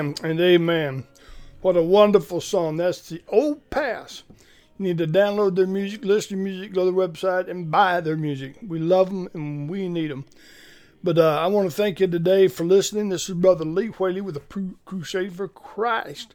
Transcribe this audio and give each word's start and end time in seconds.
Amen 0.00 0.14
and 0.22 0.40
amen. 0.40 1.04
What 1.60 1.76
a 1.76 1.82
wonderful 1.82 2.40
song. 2.40 2.78
That's 2.78 3.06
the 3.10 3.22
old 3.28 3.68
pass. 3.68 4.22
You 4.78 4.86
need 4.86 4.96
to 4.96 5.06
download 5.06 5.56
their 5.56 5.66
music, 5.66 6.06
listen 6.06 6.38
to 6.38 6.42
music, 6.42 6.72
go 6.72 6.86
to 6.86 6.90
the 6.90 6.96
website, 6.96 7.50
and 7.50 7.70
buy 7.70 8.00
their 8.00 8.16
music. 8.16 8.56
We 8.66 8.78
love 8.78 9.10
them 9.10 9.28
and 9.34 9.68
we 9.68 9.90
need 9.90 10.10
them. 10.10 10.24
But 11.04 11.18
uh, 11.18 11.38
I 11.38 11.48
want 11.48 11.68
to 11.68 11.76
thank 11.76 12.00
you 12.00 12.06
today 12.06 12.48
for 12.48 12.64
listening. 12.64 13.10
This 13.10 13.28
is 13.28 13.34
Brother 13.34 13.66
Lee 13.66 13.88
Whaley 13.88 14.22
with 14.22 14.36
the 14.36 14.74
Crusade 14.86 15.34
for 15.34 15.48
Christ 15.48 16.34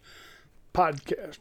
podcast. 0.72 1.40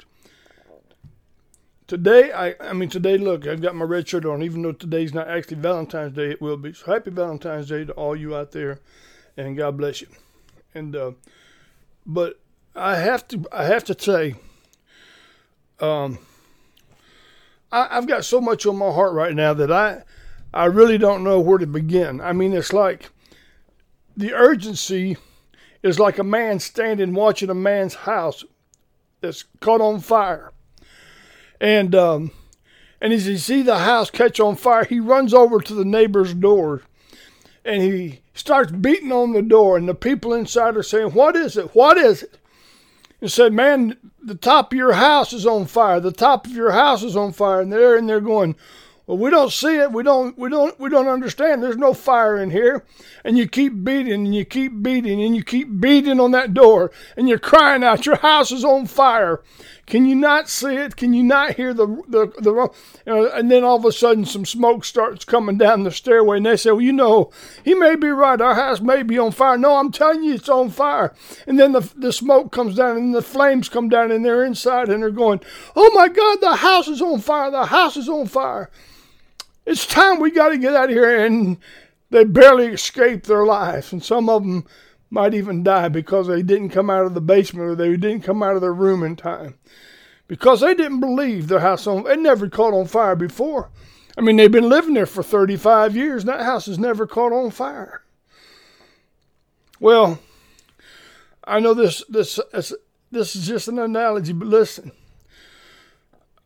Today, 1.86 2.32
I, 2.32 2.54
I 2.58 2.72
mean, 2.72 2.88
today, 2.88 3.18
look, 3.18 3.46
I've 3.46 3.60
got 3.60 3.74
my 3.74 3.84
red 3.84 4.08
shirt 4.08 4.24
on, 4.24 4.42
even 4.42 4.62
though 4.62 4.72
today's 4.72 5.12
not 5.12 5.28
actually 5.28 5.58
Valentine's 5.58 6.14
Day, 6.14 6.30
it 6.30 6.40
will 6.40 6.56
be. 6.56 6.72
So 6.72 6.90
happy 6.90 7.10
Valentine's 7.10 7.68
Day 7.68 7.84
to 7.84 7.92
all 7.92 8.16
you 8.16 8.34
out 8.34 8.52
there, 8.52 8.80
and 9.36 9.58
God 9.58 9.76
bless 9.76 10.00
you. 10.00 10.08
And, 10.74 10.96
uh, 10.96 11.12
but 12.06 12.40
I 12.74 12.96
have 12.96 13.26
to, 13.28 13.44
I 13.52 13.64
have 13.64 13.84
to 13.84 13.98
say, 13.98 14.34
um, 15.80 16.18
I, 17.70 17.88
I've 17.90 18.06
got 18.06 18.24
so 18.24 18.40
much 18.40 18.66
on 18.66 18.76
my 18.76 18.90
heart 18.90 19.12
right 19.12 19.34
now 19.34 19.54
that 19.54 19.70
I, 19.70 20.02
I 20.52 20.66
really 20.66 20.98
don't 20.98 21.24
know 21.24 21.40
where 21.40 21.58
to 21.58 21.66
begin. 21.66 22.20
I 22.20 22.32
mean, 22.32 22.52
it's 22.52 22.72
like 22.72 23.10
the 24.16 24.32
urgency 24.32 25.16
is 25.82 25.98
like 25.98 26.18
a 26.18 26.24
man 26.24 26.60
standing 26.60 27.14
watching 27.14 27.50
a 27.50 27.54
man's 27.54 27.94
house 27.94 28.44
that's 29.20 29.44
caught 29.60 29.80
on 29.80 30.00
fire 30.00 30.52
and 31.60 31.94
um, 31.94 32.30
and 33.00 33.12
as 33.12 33.26
he 33.26 33.38
see 33.38 33.62
the 33.62 33.78
house 33.78 34.10
catch 34.10 34.38
on 34.40 34.56
fire, 34.56 34.84
he 34.84 35.00
runs 35.00 35.32
over 35.32 35.60
to 35.60 35.74
the 35.74 35.84
neighbor's 35.84 36.34
door 36.34 36.82
and 37.64 37.82
he 37.82 38.20
starts 38.34 38.70
beating 38.70 39.12
on 39.12 39.32
the 39.32 39.42
door. 39.42 39.76
And 39.76 39.88
the 39.88 39.94
people 39.94 40.32
inside 40.32 40.76
are 40.76 40.82
saying, 40.82 41.10
What 41.10 41.36
is 41.36 41.56
it? 41.56 41.74
What 41.74 41.96
is 41.96 42.22
it? 42.22 42.38
And 43.20 43.30
said, 43.30 43.52
Man, 43.52 43.96
the 44.22 44.34
top 44.34 44.72
of 44.72 44.76
your 44.76 44.92
house 44.92 45.32
is 45.32 45.46
on 45.46 45.66
fire. 45.66 46.00
The 46.00 46.12
top 46.12 46.46
of 46.46 46.52
your 46.52 46.72
house 46.72 47.02
is 47.02 47.16
on 47.16 47.32
fire. 47.32 47.60
And 47.60 47.72
they're 47.72 47.96
in 47.96 48.06
there 48.06 48.20
going, 48.20 48.56
well, 49.06 49.18
we 49.18 49.28
don't 49.28 49.52
see 49.52 49.76
it. 49.76 49.92
We 49.92 50.02
don't. 50.02 50.36
We 50.38 50.48
don't. 50.48 50.78
We 50.80 50.88
don't 50.88 51.08
understand. 51.08 51.62
There's 51.62 51.76
no 51.76 51.92
fire 51.92 52.38
in 52.38 52.50
here, 52.50 52.86
and 53.22 53.36
you 53.36 53.46
keep 53.46 53.84
beating 53.84 54.12
and 54.12 54.34
you 54.34 54.46
keep 54.46 54.82
beating 54.82 55.22
and 55.22 55.36
you 55.36 55.44
keep 55.44 55.78
beating 55.78 56.18
on 56.18 56.30
that 56.30 56.54
door, 56.54 56.90
and 57.14 57.28
you're 57.28 57.38
crying 57.38 57.84
out, 57.84 58.06
"Your 58.06 58.16
house 58.16 58.50
is 58.50 58.64
on 58.64 58.86
fire." 58.86 59.42
Can 59.86 60.06
you 60.06 60.14
not 60.14 60.48
see 60.48 60.76
it? 60.76 60.96
Can 60.96 61.12
you 61.12 61.22
not 61.22 61.54
hear 61.54 61.74
the 61.74 61.86
the 62.08 62.26
the? 62.38 63.30
And 63.34 63.50
then 63.50 63.64
all 63.64 63.76
of 63.76 63.84
a 63.84 63.92
sudden, 63.92 64.24
some 64.24 64.46
smoke 64.46 64.84
starts 64.84 65.24
coming 65.24 65.58
down 65.58 65.82
the 65.82 65.90
stairway, 65.90 66.38
and 66.38 66.46
they 66.46 66.56
say, 66.56 66.70
"Well, 66.70 66.80
you 66.80 66.92
know, 66.92 67.30
he 67.64 67.74
may 67.74 67.94
be 67.94 68.08
right. 68.08 68.40
Our 68.40 68.54
house 68.54 68.80
may 68.80 69.02
be 69.02 69.18
on 69.18 69.32
fire." 69.32 69.58
No, 69.58 69.76
I'm 69.76 69.92
telling 69.92 70.22
you, 70.22 70.34
it's 70.34 70.48
on 70.48 70.70
fire. 70.70 71.14
And 71.46 71.60
then 71.60 71.72
the 71.72 71.88
the 71.96 72.12
smoke 72.12 72.50
comes 72.50 72.76
down, 72.76 72.96
and 72.96 73.14
the 73.14 73.22
flames 73.22 73.68
come 73.68 73.88
down, 73.88 74.10
and 74.10 74.24
they're 74.24 74.44
inside, 74.44 74.88
and 74.88 75.02
they're 75.02 75.10
going, 75.10 75.40
"Oh 75.76 75.90
my 75.94 76.08
God, 76.08 76.40
the 76.40 76.56
house 76.56 76.88
is 76.88 77.02
on 77.02 77.20
fire! 77.20 77.50
The 77.50 77.66
house 77.66 77.96
is 77.96 78.08
on 78.08 78.26
fire!" 78.26 78.70
It's 79.66 79.86
time 79.86 80.20
we 80.20 80.30
got 80.30 80.50
to 80.50 80.58
get 80.58 80.74
out 80.74 80.90
of 80.90 80.94
here. 80.94 81.24
And 81.24 81.58
they 82.10 82.24
barely 82.24 82.66
escape 82.66 83.24
their 83.24 83.44
lives. 83.44 83.92
And 83.92 84.02
some 84.02 84.28
of 84.28 84.42
them 84.42 84.66
might 85.14 85.32
even 85.32 85.62
die 85.62 85.88
because 85.88 86.26
they 86.26 86.42
didn't 86.42 86.70
come 86.70 86.90
out 86.90 87.06
of 87.06 87.14
the 87.14 87.20
basement 87.20 87.68
or 87.68 87.74
they 87.74 87.96
didn't 87.96 88.22
come 88.22 88.42
out 88.42 88.56
of 88.56 88.60
their 88.60 88.74
room 88.74 89.02
in 89.02 89.16
time. 89.16 89.54
Because 90.26 90.60
they 90.60 90.74
didn't 90.74 91.00
believe 91.00 91.48
their 91.48 91.60
house 91.60 91.86
on, 91.86 92.06
it 92.06 92.18
never 92.18 92.48
caught 92.48 92.74
on 92.74 92.86
fire 92.86 93.14
before. 93.14 93.70
I 94.18 94.20
mean, 94.20 94.36
they've 94.36 94.50
been 94.50 94.68
living 94.68 94.94
there 94.94 95.06
for 95.06 95.22
35 95.22 95.96
years. 95.96 96.22
And 96.22 96.30
that 96.30 96.44
house 96.44 96.66
has 96.66 96.78
never 96.78 97.06
caught 97.06 97.32
on 97.32 97.50
fire. 97.50 98.02
Well, 99.80 100.18
I 101.44 101.60
know 101.60 101.74
this, 101.74 102.02
this, 102.08 102.40
this 103.10 103.36
is 103.36 103.46
just 103.46 103.68
an 103.68 103.78
analogy, 103.78 104.32
but 104.32 104.48
listen. 104.48 104.92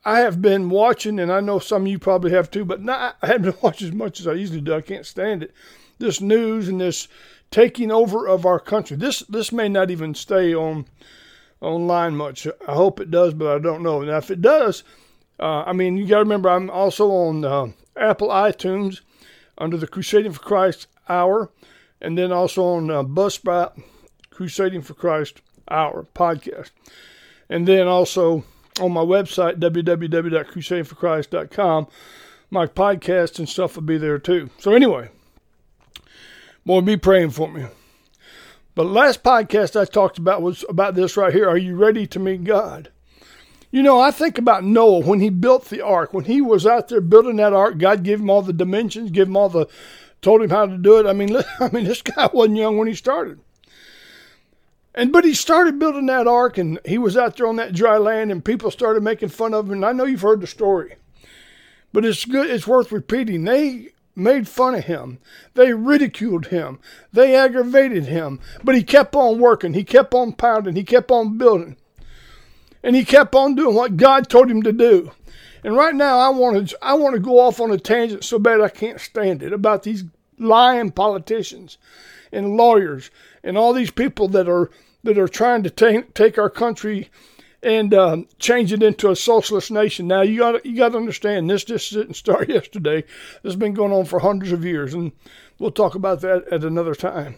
I 0.05 0.21
have 0.21 0.41
been 0.41 0.71
watching, 0.71 1.19
and 1.19 1.31
I 1.31 1.41
know 1.41 1.59
some 1.59 1.83
of 1.83 1.89
you 1.89 1.99
probably 1.99 2.31
have 2.31 2.51
too, 2.51 2.65
but 2.65 2.83
not, 2.83 3.17
I 3.23 3.27
haven't 3.27 3.63
watched 3.63 3.83
as 3.83 3.93
much 3.93 4.21
as 4.21 4.27
I 4.27 4.33
usually 4.35 4.61
do. 4.61 4.75
I 4.75 4.81
can't 4.81 5.07
stand 5.07 5.43
it. 5.43 5.53
This 5.99 6.21
news 6.21 6.69
and 6.69 6.81
this 6.81 7.09
taking 7.51 7.91
over 7.91 8.27
of 8.27 8.47
our 8.47 8.61
country. 8.61 8.97
This 8.97 9.21
this 9.21 9.53
may 9.53 9.69
not 9.69 9.91
even 9.91 10.15
stay 10.15 10.55
on 10.55 10.87
online 11.61 12.17
much. 12.17 12.47
I 12.67 12.75
hope 12.75 13.01
it 13.01 13.11
does, 13.11 13.35
but 13.35 13.55
I 13.55 13.59
don't 13.59 13.83
know. 13.83 14.01
Now, 14.03 14.17
if 14.19 14.31
it 14.31 14.41
does, 14.41 14.85
uh, 15.41 15.65
I 15.67 15.73
mean, 15.73 15.97
you 15.97 16.07
got 16.07 16.19
to 16.19 16.25
remember, 16.25 16.49
I'm 16.49 16.71
also 16.71 17.11
on 17.11 17.45
uh, 17.45 17.73
Apple 17.97 18.29
iTunes 18.29 19.01
under 19.57 19.77
the 19.77 19.87
Crusading 19.87 20.33
for 20.33 20.41
Christ 20.41 20.89
Hour, 21.09 21.51
and 22.01 22.17
then 22.17 22.33
also 22.33 22.65
on 22.65 22.91
uh, 22.91 23.03
Buzzsprout 23.03 23.83
Crusading 24.31 24.83
for 24.83 24.95
Christ 24.95 25.43
Hour 25.71 26.07
podcast, 26.15 26.71
and 27.49 27.67
then 27.67 27.89
also 27.89 28.45
on 28.81 28.93
my 28.93 29.03
website, 29.03 29.59
www.crusadingforchrist.com. 29.59 31.89
My 32.51 32.67
podcast 32.67 33.39
and 33.39 33.47
stuff 33.49 33.77
will 33.77 33.83
be 33.83 33.99
there 33.99 34.19
too. 34.19 34.49
So, 34.59 34.73
anyway, 34.73 35.11
boy, 36.69 36.83
be 36.83 36.99
praying 36.99 37.31
for 37.31 37.51
me. 37.51 37.65
But 38.75 38.85
last 38.85 39.23
podcast 39.23 39.75
I 39.75 39.87
talked 39.87 40.19
about 40.19 40.43
was 40.43 40.67
about 40.69 40.95
this 40.95 41.17
right 41.17 41.33
here. 41.33 41.49
Are 41.49 41.57
you 41.57 41.75
ready 41.75 42.07
to 42.07 42.19
meet 42.19 42.45
God? 42.45 42.91
You 43.71 43.83
know, 43.83 43.99
I 43.99 44.11
think 44.11 44.37
about 44.37 44.65
Noah 44.65 45.01
when 45.01 45.21
he 45.21 45.31
built 45.31 45.65
the 45.65 45.81
ark. 45.81 46.13
When 46.13 46.27
he 46.27 46.43
was 46.43 46.67
out 46.67 46.89
there 46.89 47.01
building 47.01 47.37
that 47.37 47.55
ark, 47.55 47.79
God 47.79 48.03
gave 48.03 48.21
him 48.21 48.29
all 48.29 48.43
the 48.43 48.53
dimensions, 48.53 49.11
gave 49.11 49.29
him 49.29 49.37
all 49.37 49.49
the, 49.49 49.67
told 50.21 50.43
him 50.43 50.51
how 50.51 50.67
to 50.67 50.77
do 50.77 50.99
it. 50.99 51.07
I 51.07 51.15
mean, 51.15 51.35
I 51.61 51.71
mean, 51.71 51.85
this 51.85 52.03
guy 52.03 52.29
wasn't 52.31 52.59
young 52.59 52.77
when 52.77 52.87
he 52.87 52.95
started. 52.95 53.41
And 54.95 55.11
but 55.11 55.25
he 55.25 55.33
started 55.33 55.79
building 55.79 56.07
that 56.07 56.27
ark, 56.27 56.59
and 56.59 56.81
he 56.85 56.99
was 56.99 57.17
out 57.17 57.39
there 57.39 57.47
on 57.47 57.57
that 57.57 57.73
dry 57.73 57.97
land, 57.97 58.31
and 58.31 58.45
people 58.45 58.71
started 58.71 59.03
making 59.03 59.31
fun 59.31 59.55
of 59.55 59.69
him. 59.69 59.73
And 59.73 59.87
I 59.87 59.93
know 59.93 60.05
you've 60.05 60.21
heard 60.21 60.43
the 60.43 60.47
story, 60.47 60.97
but 61.95 62.05
it's 62.05 62.27
good. 62.27 62.51
It's 62.51 62.67
worth 62.67 62.93
repeating. 62.93 63.45
They 63.45 63.93
made 64.19 64.49
fun 64.49 64.75
of 64.75 64.85
him. 64.85 65.19
They 65.55 65.73
ridiculed 65.73 66.47
him. 66.47 66.79
They 67.13 67.35
aggravated 67.35 68.07
him. 68.07 68.41
But 68.63 68.75
he 68.75 68.83
kept 68.83 69.15
on 69.15 69.39
working. 69.39 69.75
He 69.75 69.85
kept 69.85 70.15
on 70.15 70.33
pounding. 70.33 70.77
He 70.77 70.85
kept 70.85 71.11
on 71.11 71.39
building. 71.39 71.77
And 72.83 72.95
he 72.95 73.05
kept 73.05 73.35
on 73.35 73.55
doing 73.55 73.75
what 73.75 73.97
God 73.97 74.29
told 74.29 74.51
him 74.51 74.63
to 74.63 74.73
do. 74.73 75.13
And 75.65 75.77
right 75.77 75.95
now 75.95 76.19
I 76.19 76.29
want 76.29 76.69
to 76.69 76.79
I 76.81 76.95
want 76.95 77.15
to 77.15 77.21
go 77.21 77.41
off 77.41 77.61
on 77.61 77.71
a 77.71 77.79
tangent 77.79 78.25
so 78.25 78.39
bad 78.39 78.61
I 78.61 78.69
can't 78.69 79.01
stand 79.01 79.43
it 79.43 79.53
about 79.53 79.83
these 79.83 80.05
lying 80.39 80.93
politicians 80.93 81.79
and 82.31 82.57
lawyers 82.57 83.11
and 83.43 83.59
all 83.59 83.73
these 83.73 83.91
people 83.91 84.29
that 84.29 84.49
are 84.49 84.71
that 85.03 85.19
are 85.19 85.29
trying 85.29 85.63
to 85.65 85.71
take 85.71 86.15
take 86.15 86.39
our 86.39 86.51
country 86.51 87.11
and 87.63 87.93
uh, 87.93 88.19
change 88.39 88.73
it 88.73 88.83
into 88.83 89.11
a 89.11 89.17
socialist 89.17 89.71
nation. 89.71 90.07
Now 90.07 90.23
you 90.23 90.39
got 90.39 90.65
you 90.65 90.77
got 90.77 90.91
to 90.91 90.99
understand 90.99 91.51
this 91.51 91.65
just 91.65 91.93
didn't 91.93 92.15
start 92.15 92.49
yesterday. 92.49 93.03
This 93.03 93.53
has 93.53 93.57
been 93.57 93.75
going 93.75 93.93
on 93.93 94.05
for 94.05 94.21
hundreds 94.21 94.53
of 94.53 94.65
years, 94.65 94.95
and 94.95 95.13
we'll 95.59 95.71
talk 95.71 95.95
about 95.95 96.21
that 96.21 96.47
at 96.49 96.65
another 96.65 96.95
time. 96.95 97.37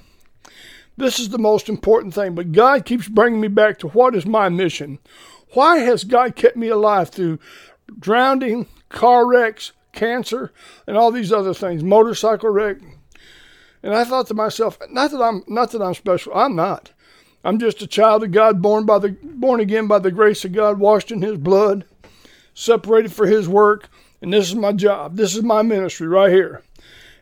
This 0.96 1.18
is 1.18 1.30
the 1.30 1.38
most 1.38 1.68
important 1.68 2.14
thing. 2.14 2.34
But 2.34 2.52
God 2.52 2.84
keeps 2.84 3.08
bringing 3.08 3.40
me 3.40 3.48
back 3.48 3.78
to 3.78 3.88
what 3.88 4.14
is 4.14 4.26
my 4.26 4.48
mission. 4.48 4.98
Why 5.52 5.78
has 5.78 6.04
God 6.04 6.36
kept 6.36 6.56
me 6.56 6.68
alive 6.68 7.08
through 7.08 7.38
drowning, 7.98 8.66
car 8.88 9.26
wrecks, 9.26 9.72
cancer, 9.92 10.52
and 10.86 10.96
all 10.96 11.10
these 11.10 11.32
other 11.32 11.54
things, 11.54 11.82
motorcycle 11.82 12.50
wreck? 12.50 12.76
And 13.82 13.94
I 13.94 14.04
thought 14.04 14.26
to 14.26 14.34
myself, 14.34 14.78
not 14.90 15.10
that 15.10 15.22
I'm 15.22 15.42
not 15.48 15.72
that 15.72 15.80
I'm 15.82 15.94
special. 15.94 16.34
I'm 16.34 16.54
not. 16.54 16.92
I'm 17.42 17.58
just 17.58 17.82
a 17.82 17.86
child 17.86 18.22
of 18.22 18.32
God, 18.32 18.60
born 18.60 18.84
by 18.84 18.98
the 18.98 19.16
born 19.22 19.60
again 19.60 19.86
by 19.86 19.98
the 19.98 20.10
grace 20.10 20.44
of 20.44 20.52
God, 20.52 20.78
washed 20.78 21.10
in 21.10 21.22
His 21.22 21.38
blood, 21.38 21.84
separated 22.54 23.12
for 23.12 23.26
His 23.26 23.48
work, 23.48 23.88
and 24.20 24.32
this 24.32 24.48
is 24.48 24.54
my 24.54 24.72
job. 24.72 25.16
This 25.16 25.34
is 25.34 25.42
my 25.42 25.62
ministry 25.62 26.08
right 26.08 26.30
here. 26.30 26.62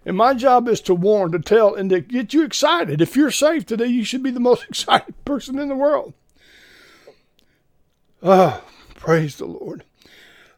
And 0.05 0.17
my 0.17 0.35
job 0.35 0.69
is 0.69 0.81
to 0.83 0.95
warn, 0.95 1.33
to 1.33 1.39
tell, 1.39 1.75
and 1.75 1.91
to 1.91 2.01
get 2.01 2.33
you 2.33 2.43
excited. 2.43 3.01
If 3.01 3.15
you're 3.15 3.31
saved 3.31 3.69
today, 3.69 3.87
you 3.87 4.05
should 4.05 4.23
be 4.23 4.31
the 4.31 4.41
most 4.41 4.65
excited 4.69 5.15
person 5.25 5.59
in 5.59 5.69
the 5.69 5.77
world. 5.77 6.15
Ah, 8.23 8.63
praise 8.95 9.37
the 9.37 9.47
Lord. 9.47 9.85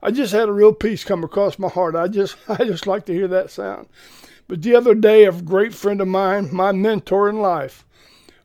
I 0.03 0.11
just 0.11 0.33
had 0.33 0.49
a 0.49 0.53
real 0.53 0.73
peace 0.73 1.05
come 1.05 1.23
across 1.23 1.59
my 1.59 1.69
heart. 1.69 1.95
I 1.95 2.09
just 2.09 2.37
I 2.49 2.65
just 2.65 2.87
like 2.87 3.05
to 3.07 3.15
hear 3.15 3.29
that 3.29 3.51
sound. 3.51 3.89
But 4.49 4.63
the 4.63 4.75
other 4.75 4.95
day, 4.95 5.27
a 5.27 5.33
great 5.33 5.75
friend 5.75 6.01
of 6.01 6.09
mine, 6.09 6.49
my 6.53 6.73
mentor 6.73 7.29
in 7.29 7.41
life, 7.41 7.85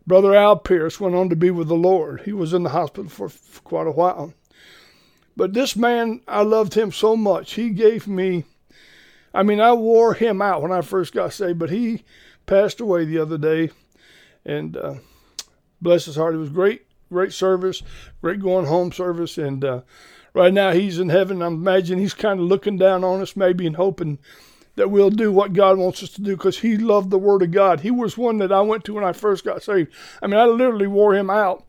Brother 0.08 0.36
Al 0.36 0.58
Pierce 0.58 1.00
went 1.00 1.16
on 1.16 1.30
to 1.30 1.36
be 1.36 1.50
with 1.50 1.68
the 1.68 1.76
Lord. 1.76 2.22
He 2.22 2.34
was 2.34 2.54
in 2.54 2.64
the 2.64 2.70
hospital 2.70 3.10
for, 3.10 3.30
for 3.30 3.62
quite 3.62 3.88
a 3.88 3.92
while. 3.92 4.34
But 5.36 5.54
this 5.54 5.76
man, 5.76 6.22
I 6.28 6.44
loved 6.44 6.76
him 6.76 6.92
so 6.92 7.16
much. 7.16 7.54
He 7.54 7.72
gave 7.72 8.08
me, 8.08 8.46
I 9.34 9.44
mean, 9.44 9.60
I 9.60 9.74
wore 9.74 10.14
him 10.14 10.42
out 10.42 10.62
when 10.62 10.72
I 10.72 10.82
first 10.82 11.14
got 11.14 11.34
saved, 11.34 11.60
but 11.60 11.72
he 11.72 12.04
passed 12.46 12.80
away 12.80 13.06
the 13.06 13.18
other 13.18 13.38
day. 13.38 13.72
And 14.46 14.78
uh, 14.78 14.96
bless 15.82 16.06
his 16.06 16.16
heart, 16.16 16.36
it 16.36 16.40
was 16.40 16.50
great, 16.50 16.84
great 17.12 17.34
service, 17.34 17.82
great 18.22 18.40
going 18.40 18.68
home 18.68 18.92
service. 18.92 19.38
And 19.38 19.66
uh, 19.66 19.82
right 20.34 20.54
now 20.54 20.72
he's 20.72 21.00
in 21.00 21.10
heaven. 21.10 21.42
I 21.42 21.48
imagine 21.48 21.98
he's 21.98 22.14
kind 22.14 22.40
of 22.40 22.46
looking 22.46 22.78
down 22.78 23.04
on 23.04 23.22
us, 23.22 23.36
maybe, 23.36 23.66
and 23.66 23.76
hoping 23.76 24.20
that 24.76 24.92
we'll 24.92 25.10
do 25.10 25.32
what 25.32 25.54
God 25.54 25.78
wants 25.78 26.04
us 26.04 26.10
to 26.12 26.22
do 26.22 26.36
because 26.36 26.60
he 26.60 26.78
loved 26.78 27.10
the 27.10 27.18
Word 27.18 27.42
of 27.42 27.52
God. 27.52 27.82
He 27.82 27.92
was 27.92 28.18
one 28.18 28.38
that 28.40 28.52
I 28.52 28.62
went 28.62 28.84
to 28.86 28.94
when 28.94 29.04
I 29.04 29.14
first 29.14 29.46
got 29.46 29.64
saved. 29.64 29.92
I 30.22 30.28
mean, 30.28 30.40
I 30.40 30.46
literally 30.46 30.88
wore 30.88 31.16
him 31.16 31.30
out. 31.30 31.66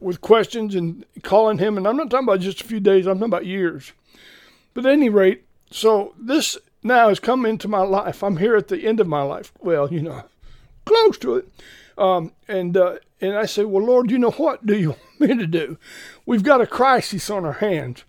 with 0.00 0.20
questions 0.20 0.74
and 0.74 1.04
calling 1.22 1.58
him. 1.58 1.76
And 1.76 1.88
I'm 1.88 1.96
not 1.96 2.10
talking 2.10 2.28
about 2.28 2.40
just 2.40 2.60
a 2.60 2.64
few 2.64 2.80
days, 2.80 3.06
I'm 3.06 3.18
talking 3.18 3.32
about 3.32 3.46
years. 3.46 3.92
But 4.74 4.84
at 4.84 4.92
any 4.92 5.08
rate, 5.08 5.44
so 5.70 6.14
this 6.18 6.58
now 6.82 7.08
has 7.08 7.18
come 7.18 7.46
into 7.46 7.68
my 7.68 7.80
life. 7.80 8.22
I'm 8.22 8.36
here 8.36 8.56
at 8.56 8.68
the 8.68 8.86
end 8.86 9.00
of 9.00 9.06
my 9.06 9.22
life. 9.22 9.52
Well, 9.58 9.92
you 9.92 10.02
know, 10.02 10.24
close 10.84 11.18
to 11.18 11.36
it. 11.36 11.48
Um, 11.98 12.32
and 12.46 12.76
uh, 12.76 12.96
and 13.20 13.34
I 13.36 13.46
say, 13.46 13.64
well, 13.64 13.84
Lord, 13.84 14.10
you 14.10 14.18
know 14.18 14.32
what 14.32 14.66
do 14.66 14.76
you 14.78 14.88
want 15.18 15.20
me 15.20 15.36
to 15.38 15.46
do? 15.46 15.78
We've 16.26 16.42
got 16.42 16.60
a 16.60 16.66
crisis 16.66 17.30
on 17.30 17.44
our 17.46 17.54
hands. 17.54 18.04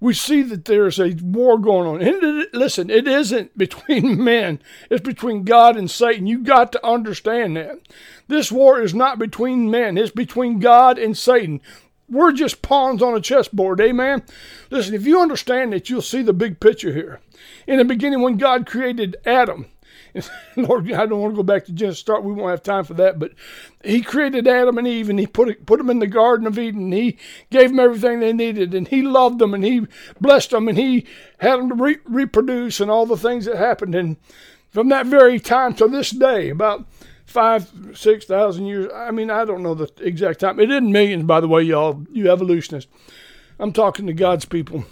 We 0.00 0.14
see 0.14 0.42
that 0.42 0.64
there's 0.64 0.98
a 0.98 1.14
war 1.22 1.58
going 1.58 1.86
on. 1.86 2.02
And 2.02 2.46
listen, 2.52 2.90
it 2.90 3.06
isn't 3.06 3.56
between 3.56 4.22
men; 4.24 4.60
it's 4.90 5.02
between 5.02 5.44
God 5.44 5.76
and 5.76 5.90
Satan. 5.90 6.26
You 6.26 6.42
got 6.42 6.72
to 6.72 6.86
understand 6.86 7.56
that. 7.56 7.78
This 8.28 8.50
war 8.52 8.80
is 8.80 8.94
not 8.94 9.18
between 9.18 9.70
men; 9.70 9.98
it's 9.98 10.10
between 10.10 10.58
God 10.58 10.98
and 10.98 11.16
Satan. 11.16 11.60
We're 12.08 12.32
just 12.32 12.62
pawns 12.62 13.02
on 13.02 13.14
a 13.14 13.20
chessboard, 13.20 13.80
amen? 13.80 14.24
Listen, 14.68 14.94
if 14.94 15.06
you 15.06 15.20
understand 15.20 15.72
that, 15.72 15.88
you'll 15.88 16.02
see 16.02 16.22
the 16.22 16.32
big 16.32 16.58
picture 16.58 16.92
here. 16.92 17.20
In 17.68 17.78
the 17.78 17.84
beginning, 17.84 18.20
when 18.20 18.36
God 18.36 18.66
created 18.66 19.16
Adam, 19.24 19.66
Lord, 20.56 20.90
I 20.92 21.06
don't 21.06 21.20
want 21.20 21.34
to 21.34 21.36
go 21.36 21.42
back 21.42 21.64
to 21.66 21.72
Genesis 21.72 22.00
start. 22.00 22.24
We 22.24 22.32
won't 22.32 22.50
have 22.50 22.62
time 22.62 22.84
for 22.84 22.94
that. 22.94 23.18
But 23.18 23.32
He 23.84 24.02
created 24.02 24.48
Adam 24.48 24.78
and 24.78 24.86
Eve, 24.86 25.08
and 25.08 25.18
He 25.18 25.26
put 25.26 25.66
put 25.66 25.78
them 25.78 25.90
in 25.90 25.98
the 25.98 26.06
Garden 26.06 26.46
of 26.46 26.58
Eden. 26.58 26.92
He 26.92 27.18
gave 27.50 27.70
them 27.70 27.80
everything 27.80 28.20
they 28.20 28.32
needed, 28.32 28.74
and 28.74 28.88
He 28.88 29.02
loved 29.02 29.38
them, 29.38 29.54
and 29.54 29.64
He 29.64 29.86
blessed 30.20 30.50
them, 30.50 30.68
and 30.68 30.78
He 30.78 31.06
had 31.38 31.58
them 31.58 31.68
to 31.70 31.74
re- 31.74 31.98
reproduce, 32.04 32.80
and 32.80 32.90
all 32.90 33.06
the 33.06 33.16
things 33.16 33.44
that 33.44 33.56
happened. 33.56 33.94
And 33.94 34.16
from 34.70 34.88
that 34.88 35.06
very 35.06 35.38
time 35.40 35.74
to 35.74 35.88
this 35.88 36.10
day, 36.10 36.50
about 36.50 36.86
five, 37.30 37.72
six 37.94 38.24
thousand 38.24 38.66
years. 38.66 38.90
I 38.92 39.10
mean, 39.12 39.30
I 39.30 39.44
don't 39.44 39.62
know 39.62 39.74
the 39.74 39.90
exact 40.00 40.40
time. 40.40 40.58
It 40.58 40.70
isn't 40.70 40.90
millions, 40.90 41.24
by 41.24 41.40
the 41.40 41.48
way, 41.48 41.62
y'all. 41.62 42.04
You 42.10 42.30
evolutionists. 42.30 42.90
I'm 43.58 43.72
talking 43.72 44.06
to 44.06 44.12
God's 44.12 44.46
people. 44.46 44.84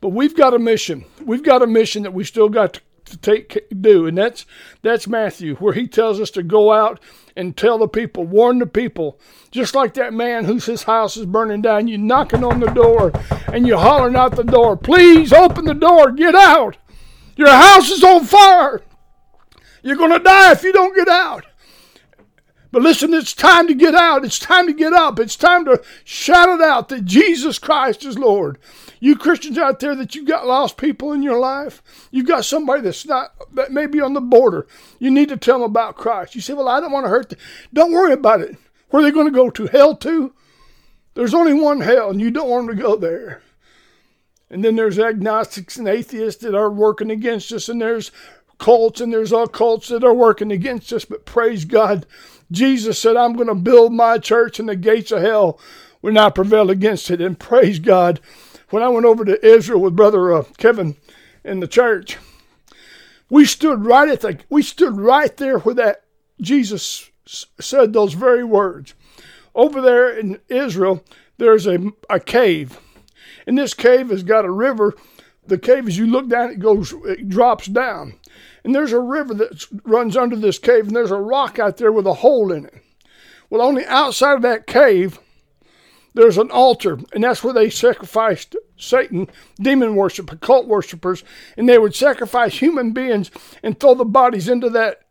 But 0.00 0.10
we've 0.10 0.36
got 0.36 0.54
a 0.54 0.58
mission. 0.58 1.04
We've 1.24 1.42
got 1.42 1.62
a 1.62 1.66
mission 1.66 2.02
that 2.04 2.12
we 2.12 2.24
still 2.24 2.48
got 2.48 2.74
to 2.74 2.80
to 3.08 3.16
take 3.16 3.66
do, 3.80 4.06
and 4.06 4.16
that's 4.16 4.46
that's 4.82 5.06
Matthew, 5.06 5.56
where 5.56 5.74
he 5.74 5.86
tells 5.86 6.20
us 6.20 6.30
to 6.32 6.42
go 6.42 6.72
out 6.72 7.00
and 7.36 7.56
tell 7.56 7.78
the 7.78 7.88
people, 7.88 8.24
warn 8.24 8.58
the 8.58 8.66
people, 8.66 9.18
just 9.50 9.74
like 9.74 9.94
that 9.94 10.12
man 10.12 10.44
whose 10.44 10.66
his 10.66 10.82
house 10.84 11.16
is 11.16 11.26
burning 11.26 11.62
down. 11.62 11.88
You 11.88 11.98
knocking 11.98 12.44
on 12.44 12.60
the 12.60 12.66
door 12.66 13.12
and 13.52 13.66
you 13.66 13.76
hollering 13.76 14.16
out 14.16 14.36
the 14.36 14.42
door, 14.42 14.76
please 14.76 15.32
open 15.32 15.64
the 15.64 15.74
door, 15.74 16.10
get 16.10 16.34
out. 16.34 16.76
Your 17.36 17.50
house 17.50 17.90
is 17.90 18.02
on 18.02 18.24
fire. 18.24 18.82
You're 19.82 19.96
going 19.96 20.12
to 20.12 20.18
die 20.18 20.52
if 20.52 20.64
you 20.64 20.72
don't 20.72 20.96
get 20.96 21.08
out. 21.08 21.46
But 22.70 22.82
listen, 22.82 23.14
it's 23.14 23.32
time 23.32 23.66
to 23.68 23.74
get 23.74 23.94
out. 23.94 24.24
It's 24.24 24.38
time 24.38 24.66
to 24.66 24.72
get 24.72 24.92
up. 24.92 25.18
It's 25.18 25.36
time 25.36 25.64
to 25.64 25.82
shout 26.04 26.48
it 26.48 26.60
out 26.60 26.88
that 26.88 27.04
Jesus 27.04 27.58
Christ 27.58 28.04
is 28.04 28.18
Lord. 28.18 28.58
You 29.00 29.16
Christians 29.16 29.58
out 29.58 29.80
there 29.80 29.94
that 29.94 30.14
you've 30.14 30.26
got 30.26 30.46
lost 30.46 30.76
people 30.76 31.12
in 31.12 31.22
your 31.22 31.38
life, 31.38 31.82
you've 32.10 32.26
got 32.26 32.44
somebody 32.44 32.82
that's 32.82 33.06
not 33.06 33.32
that 33.54 33.72
may 33.72 33.86
be 33.86 34.00
on 34.00 34.14
the 34.14 34.20
border. 34.20 34.66
You 34.98 35.10
need 35.10 35.28
to 35.28 35.36
tell 35.36 35.60
them 35.60 35.70
about 35.70 35.96
Christ. 35.96 36.34
You 36.34 36.40
say, 36.40 36.54
Well, 36.54 36.68
I 36.68 36.80
don't 36.80 36.92
want 36.92 37.06
to 37.06 37.10
hurt 37.10 37.30
them. 37.30 37.38
Don't 37.72 37.92
worry 37.92 38.12
about 38.12 38.40
it. 38.40 38.56
Where 38.90 39.02
are 39.02 39.04
they 39.04 39.12
going 39.12 39.26
to 39.26 39.32
go 39.32 39.50
to? 39.50 39.66
Hell 39.66 39.96
too? 39.96 40.32
There's 41.14 41.34
only 41.34 41.52
one 41.52 41.80
hell, 41.80 42.10
and 42.10 42.20
you 42.20 42.30
don't 42.30 42.48
want 42.48 42.68
them 42.68 42.76
to 42.76 42.82
go 42.82 42.96
there. 42.96 43.42
And 44.50 44.64
then 44.64 44.76
there's 44.76 44.98
agnostics 44.98 45.76
and 45.76 45.88
atheists 45.88 46.42
that 46.42 46.54
are 46.54 46.70
working 46.70 47.10
against 47.10 47.52
us, 47.52 47.68
and 47.68 47.80
there's 47.80 48.10
cults 48.58 49.00
and 49.00 49.12
there's 49.12 49.30
occults 49.30 49.88
that 49.88 50.04
are 50.04 50.14
working 50.14 50.50
against 50.50 50.92
us. 50.92 51.04
But 51.04 51.24
praise 51.24 51.64
God, 51.64 52.06
Jesus 52.50 52.98
said, 52.98 53.16
I'm 53.16 53.34
going 53.34 53.48
to 53.48 53.54
build 53.54 53.92
my 53.92 54.18
church, 54.18 54.58
and 54.58 54.68
the 54.68 54.76
gates 54.76 55.12
of 55.12 55.22
hell 55.22 55.60
will 56.02 56.12
not 56.12 56.34
prevail 56.34 56.70
against 56.70 57.10
it. 57.10 57.20
And 57.20 57.38
praise 57.38 57.78
God, 57.78 58.20
when 58.70 58.82
I 58.82 58.88
went 58.88 59.06
over 59.06 59.24
to 59.24 59.46
Israel 59.46 59.80
with 59.80 59.96
Brother 59.96 60.32
uh, 60.32 60.44
Kevin 60.58 60.96
in 61.44 61.60
the 61.60 61.68
church, 61.68 62.18
we 63.30 63.44
stood 63.44 63.84
right 63.84 64.08
at 64.08 64.20
the 64.20 64.38
we 64.48 64.62
stood 64.62 64.98
right 64.98 65.36
there 65.36 65.58
where 65.58 65.74
that 65.74 66.04
Jesus 66.40 67.10
said 67.26 67.92
those 67.92 68.14
very 68.14 68.44
words. 68.44 68.94
Over 69.54 69.80
there 69.80 70.16
in 70.16 70.40
Israel, 70.48 71.04
there's 71.36 71.66
a, 71.66 71.92
a 72.08 72.20
cave. 72.20 72.78
And 73.46 73.56
this 73.56 73.74
cave 73.74 74.10
has 74.10 74.22
got 74.22 74.44
a 74.44 74.50
river. 74.50 74.94
The 75.46 75.58
cave, 75.58 75.88
as 75.88 75.98
you 75.98 76.06
look 76.06 76.28
down, 76.28 76.50
it 76.50 76.58
goes, 76.58 76.92
it 77.04 77.28
drops 77.28 77.66
down. 77.66 78.14
And 78.64 78.74
there's 78.74 78.92
a 78.92 79.00
river 79.00 79.34
that 79.34 79.64
runs 79.84 80.16
under 80.16 80.36
this 80.36 80.58
cave, 80.58 80.86
and 80.86 80.96
there's 80.96 81.10
a 81.10 81.16
rock 81.16 81.58
out 81.58 81.78
there 81.78 81.92
with 81.92 82.06
a 82.06 82.14
hole 82.14 82.52
in 82.52 82.66
it. 82.66 82.82
Well, 83.48 83.62
on 83.62 83.74
the 83.74 83.90
outside 83.90 84.34
of 84.34 84.42
that 84.42 84.66
cave, 84.66 85.18
there's 86.18 86.36
an 86.36 86.50
altar, 86.50 86.98
and 87.12 87.22
that's 87.22 87.44
where 87.44 87.54
they 87.54 87.70
sacrificed 87.70 88.56
Satan, 88.76 89.28
demon 89.60 89.94
worship, 89.94 90.32
occult 90.32 90.66
worshippers, 90.66 91.22
and 91.56 91.68
they 91.68 91.78
would 91.78 91.94
sacrifice 91.94 92.58
human 92.58 92.90
beings 92.90 93.30
and 93.62 93.78
throw 93.78 93.94
the 93.94 94.04
bodies 94.04 94.48
into 94.48 94.68
that 94.70 95.02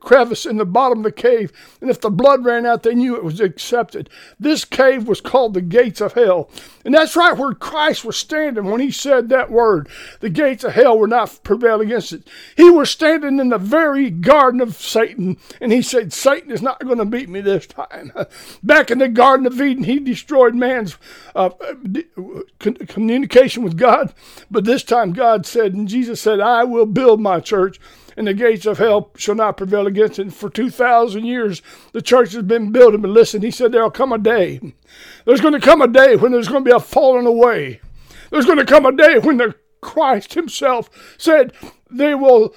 crevice 0.00 0.46
in 0.46 0.56
the 0.56 0.64
bottom 0.64 0.98
of 0.98 1.04
the 1.04 1.12
cave, 1.12 1.52
and 1.80 1.90
if 1.90 2.00
the 2.00 2.10
blood 2.10 2.44
ran 2.44 2.64
out, 2.66 2.82
they 2.82 2.94
knew 2.94 3.16
it 3.16 3.24
was 3.24 3.40
accepted. 3.40 4.08
This 4.38 4.64
cave 4.64 5.06
was 5.06 5.20
called 5.20 5.54
the 5.54 5.60
gates 5.60 6.00
of 6.00 6.12
hell. 6.12 6.50
And 6.84 6.94
that's 6.94 7.16
right 7.16 7.36
where 7.36 7.54
Christ 7.54 8.04
was 8.04 8.16
standing 8.16 8.64
when 8.64 8.80
he 8.80 8.90
said 8.90 9.28
that 9.28 9.50
word. 9.50 9.88
The 10.20 10.30
gates 10.30 10.64
of 10.64 10.72
hell 10.72 10.98
were 10.98 11.06
not 11.06 11.40
prevail 11.42 11.80
against 11.80 12.12
it. 12.12 12.28
He 12.56 12.70
was 12.70 12.90
standing 12.90 13.38
in 13.38 13.50
the 13.50 13.58
very 13.58 14.10
garden 14.10 14.60
of 14.60 14.76
Satan, 14.76 15.36
and 15.60 15.72
he 15.72 15.82
said, 15.82 16.12
Satan 16.12 16.50
is 16.50 16.62
not 16.62 16.84
going 16.84 16.98
to 16.98 17.04
beat 17.04 17.28
me 17.28 17.40
this 17.40 17.66
time. 17.66 18.12
Back 18.62 18.90
in 18.90 18.98
the 18.98 19.08
Garden 19.08 19.46
of 19.46 19.60
Eden, 19.60 19.84
he 19.84 19.98
destroyed 19.98 20.54
man's 20.54 20.96
uh, 21.34 21.50
communication 22.58 23.62
with 23.62 23.76
God, 23.76 24.12
but 24.50 24.64
this 24.64 24.82
time 24.82 25.12
God 25.12 25.46
said, 25.46 25.74
and 25.74 25.88
Jesus 25.88 26.20
said, 26.20 26.40
I 26.40 26.64
will 26.64 26.86
build 26.86 27.20
my 27.20 27.40
church 27.40 27.80
and 28.16 28.26
the 28.26 28.34
gates 28.34 28.66
of 28.66 28.78
hell 28.78 29.10
shall 29.16 29.34
not 29.34 29.56
prevail 29.56 29.86
against 29.86 30.18
it. 30.18 30.32
For 30.32 30.50
2,000 30.50 31.24
years, 31.24 31.62
the 31.92 32.02
church 32.02 32.32
has 32.32 32.42
been 32.42 32.72
building. 32.72 33.00
But 33.00 33.10
listen, 33.10 33.42
he 33.42 33.50
said 33.50 33.72
there'll 33.72 33.90
come 33.90 34.12
a 34.12 34.18
day. 34.18 34.60
There's 35.24 35.40
going 35.40 35.54
to 35.54 35.60
come 35.60 35.82
a 35.82 35.88
day 35.88 36.16
when 36.16 36.32
there's 36.32 36.48
going 36.48 36.64
to 36.64 36.68
be 36.68 36.74
a 36.74 36.80
falling 36.80 37.26
away. 37.26 37.80
There's 38.30 38.46
going 38.46 38.58
to 38.58 38.64
come 38.64 38.86
a 38.86 38.92
day 38.92 39.18
when 39.18 39.36
the 39.36 39.54
Christ 39.80 40.34
himself 40.34 40.88
said 41.18 41.52
they 41.90 42.14
will 42.14 42.54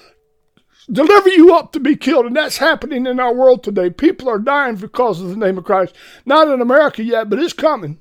deliver 0.90 1.28
you 1.28 1.54
up 1.54 1.72
to 1.72 1.80
be 1.80 1.96
killed. 1.96 2.26
And 2.26 2.36
that's 2.36 2.58
happening 2.58 3.06
in 3.06 3.20
our 3.20 3.34
world 3.34 3.62
today. 3.62 3.90
People 3.90 4.28
are 4.28 4.38
dying 4.38 4.76
because 4.76 5.20
of 5.20 5.28
the 5.28 5.36
name 5.36 5.58
of 5.58 5.64
Christ. 5.64 5.94
Not 6.24 6.48
in 6.48 6.60
America 6.60 7.02
yet, 7.02 7.28
but 7.28 7.38
it's 7.38 7.52
coming. 7.52 7.98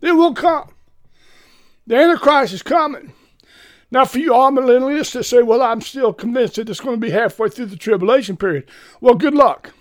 It 0.00 0.12
will 0.12 0.34
come. 0.34 0.72
The 1.86 1.96
Antichrist 1.96 2.52
is 2.52 2.62
coming. 2.62 3.12
Now, 3.90 4.04
for 4.04 4.18
you 4.18 4.32
amillennialists 4.32 5.12
that 5.12 5.24
say, 5.24 5.42
well, 5.42 5.62
I'm 5.62 5.80
still 5.80 6.12
convinced 6.12 6.56
that 6.56 6.68
it's 6.68 6.80
going 6.80 7.00
to 7.00 7.06
be 7.06 7.12
halfway 7.12 7.48
through 7.48 7.66
the 7.66 7.76
tribulation 7.76 8.36
period, 8.36 8.68
well, 9.00 9.14
good 9.14 9.34
luck. 9.34 9.72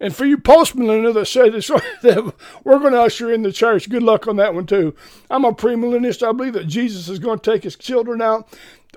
And 0.00 0.14
for 0.14 0.24
you 0.24 0.36
postmillennials 0.36 1.14
that 1.14 1.26
say 1.26 1.48
this, 1.48 1.68
that 2.02 2.34
we're 2.64 2.80
going 2.80 2.92
to 2.92 3.02
usher 3.02 3.32
in 3.32 3.42
the 3.42 3.52
church, 3.52 3.88
good 3.88 4.02
luck 4.02 4.26
on 4.26 4.36
that 4.36 4.54
one 4.54 4.66
too. 4.66 4.94
I'm 5.30 5.44
a 5.44 5.52
premillennialist. 5.52 6.26
I 6.26 6.32
believe 6.32 6.54
that 6.54 6.66
Jesus 6.66 7.08
is 7.08 7.18
going 7.18 7.38
to 7.38 7.50
take 7.50 7.62
his 7.62 7.76
children 7.76 8.20
out. 8.20 8.48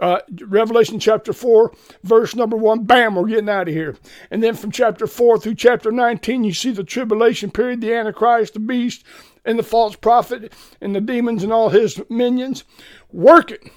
Uh, 0.01 0.19
Revelation 0.41 0.99
chapter 0.99 1.31
4, 1.31 1.73
verse 2.03 2.35
number 2.35 2.57
1, 2.57 2.83
bam, 2.83 3.15
we're 3.15 3.27
getting 3.27 3.47
out 3.47 3.69
of 3.69 3.73
here. 3.73 3.95
And 4.29 4.43
then 4.43 4.55
from 4.55 4.71
chapter 4.71 5.07
4 5.07 5.39
through 5.39 5.55
chapter 5.55 5.89
19, 5.89 6.43
you 6.43 6.53
see 6.53 6.71
the 6.71 6.83
tribulation 6.83 7.49
period, 7.49 7.79
the 7.79 7.93
Antichrist, 7.93 8.55
the 8.55 8.59
beast, 8.59 9.05
and 9.45 9.57
the 9.57 9.63
false 9.63 9.95
prophet, 9.95 10.51
and 10.81 10.93
the 10.93 10.99
demons 10.99 11.43
and 11.43 11.53
all 11.53 11.69
his 11.69 12.01
minions 12.09 12.65
working 13.13 13.71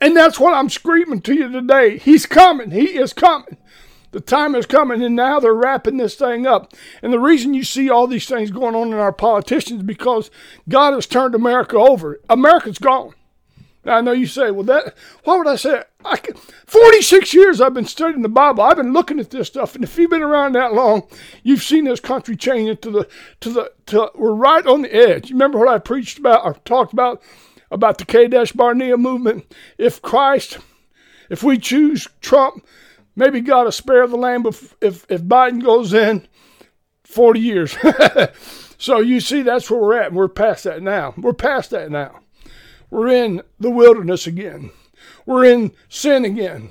and 0.00 0.16
that's 0.16 0.38
what 0.38 0.54
I'm 0.54 0.68
screaming 0.68 1.22
to 1.22 1.34
you 1.34 1.50
today. 1.50 1.98
He's 1.98 2.26
coming. 2.26 2.70
He 2.70 2.98
is 2.98 3.12
coming. 3.12 3.56
The 4.12 4.20
time 4.20 4.54
is 4.54 4.66
coming, 4.66 5.02
and 5.02 5.14
now 5.14 5.40
they're 5.40 5.52
wrapping 5.52 5.96
this 5.96 6.14
thing 6.14 6.46
up. 6.46 6.72
And 7.02 7.12
the 7.12 7.18
reason 7.18 7.54
you 7.54 7.64
see 7.64 7.90
all 7.90 8.06
these 8.06 8.26
things 8.26 8.50
going 8.50 8.74
on 8.74 8.88
in 8.88 8.94
our 8.94 9.12
politicians 9.12 9.82
because 9.82 10.30
God 10.68 10.94
has 10.94 11.06
turned 11.06 11.34
America 11.34 11.76
over. 11.76 12.20
America's 12.30 12.78
gone. 12.78 13.12
Now, 13.84 13.98
I 13.98 14.00
know 14.00 14.12
you 14.12 14.26
say, 14.26 14.50
well, 14.50 14.64
that, 14.64 14.96
why 15.22 15.36
would 15.36 15.46
I 15.46 15.54
say 15.54 15.78
it? 15.78 15.90
I 16.04 16.16
can, 16.16 16.34
46 16.34 17.32
years 17.34 17.60
I've 17.60 17.74
been 17.74 17.84
studying 17.84 18.22
the 18.22 18.28
Bible. 18.28 18.64
I've 18.64 18.76
been 18.76 18.92
looking 18.92 19.20
at 19.20 19.30
this 19.30 19.46
stuff. 19.46 19.76
And 19.76 19.84
if 19.84 19.96
you've 19.96 20.10
been 20.10 20.22
around 20.22 20.54
that 20.54 20.74
long, 20.74 21.06
you've 21.44 21.62
seen 21.62 21.84
this 21.84 22.00
country 22.00 22.36
change 22.36 22.68
into 22.68 22.90
the, 22.90 23.08
to 23.40 23.50
the, 23.50 23.72
to, 23.86 24.10
we're 24.16 24.34
right 24.34 24.66
on 24.66 24.82
the 24.82 24.92
edge. 24.92 25.30
You 25.30 25.36
remember 25.36 25.58
what 25.58 25.68
I 25.68 25.78
preached 25.78 26.18
about 26.18 26.44
or 26.44 26.54
talked 26.64 26.92
about 26.92 27.22
about 27.70 27.98
the 27.98 28.04
Kadesh 28.04 28.52
Barnea 28.52 28.96
movement. 28.96 29.54
If 29.78 30.02
Christ, 30.02 30.58
if 31.30 31.42
we 31.42 31.58
choose 31.58 32.08
Trump, 32.20 32.66
maybe 33.14 33.40
God 33.40 33.64
will 33.64 33.72
spare 33.72 34.06
the 34.06 34.16
land 34.16 34.46
if, 34.46 34.74
if, 34.80 35.06
if 35.08 35.22
Biden 35.22 35.62
goes 35.62 35.92
in 35.92 36.26
40 37.04 37.40
years. 37.40 37.76
so 38.78 39.00
you 39.00 39.20
see, 39.20 39.42
that's 39.42 39.70
where 39.70 39.80
we're 39.80 39.98
at. 39.98 40.08
And 40.08 40.16
we're 40.16 40.28
past 40.28 40.64
that 40.64 40.82
now. 40.82 41.14
We're 41.16 41.32
past 41.32 41.70
that 41.70 41.90
now. 41.90 42.20
We're 42.90 43.08
in 43.08 43.42
the 43.58 43.70
wilderness 43.70 44.26
again. 44.26 44.70
We're 45.24 45.44
in 45.44 45.72
sin 45.88 46.24
again. 46.24 46.70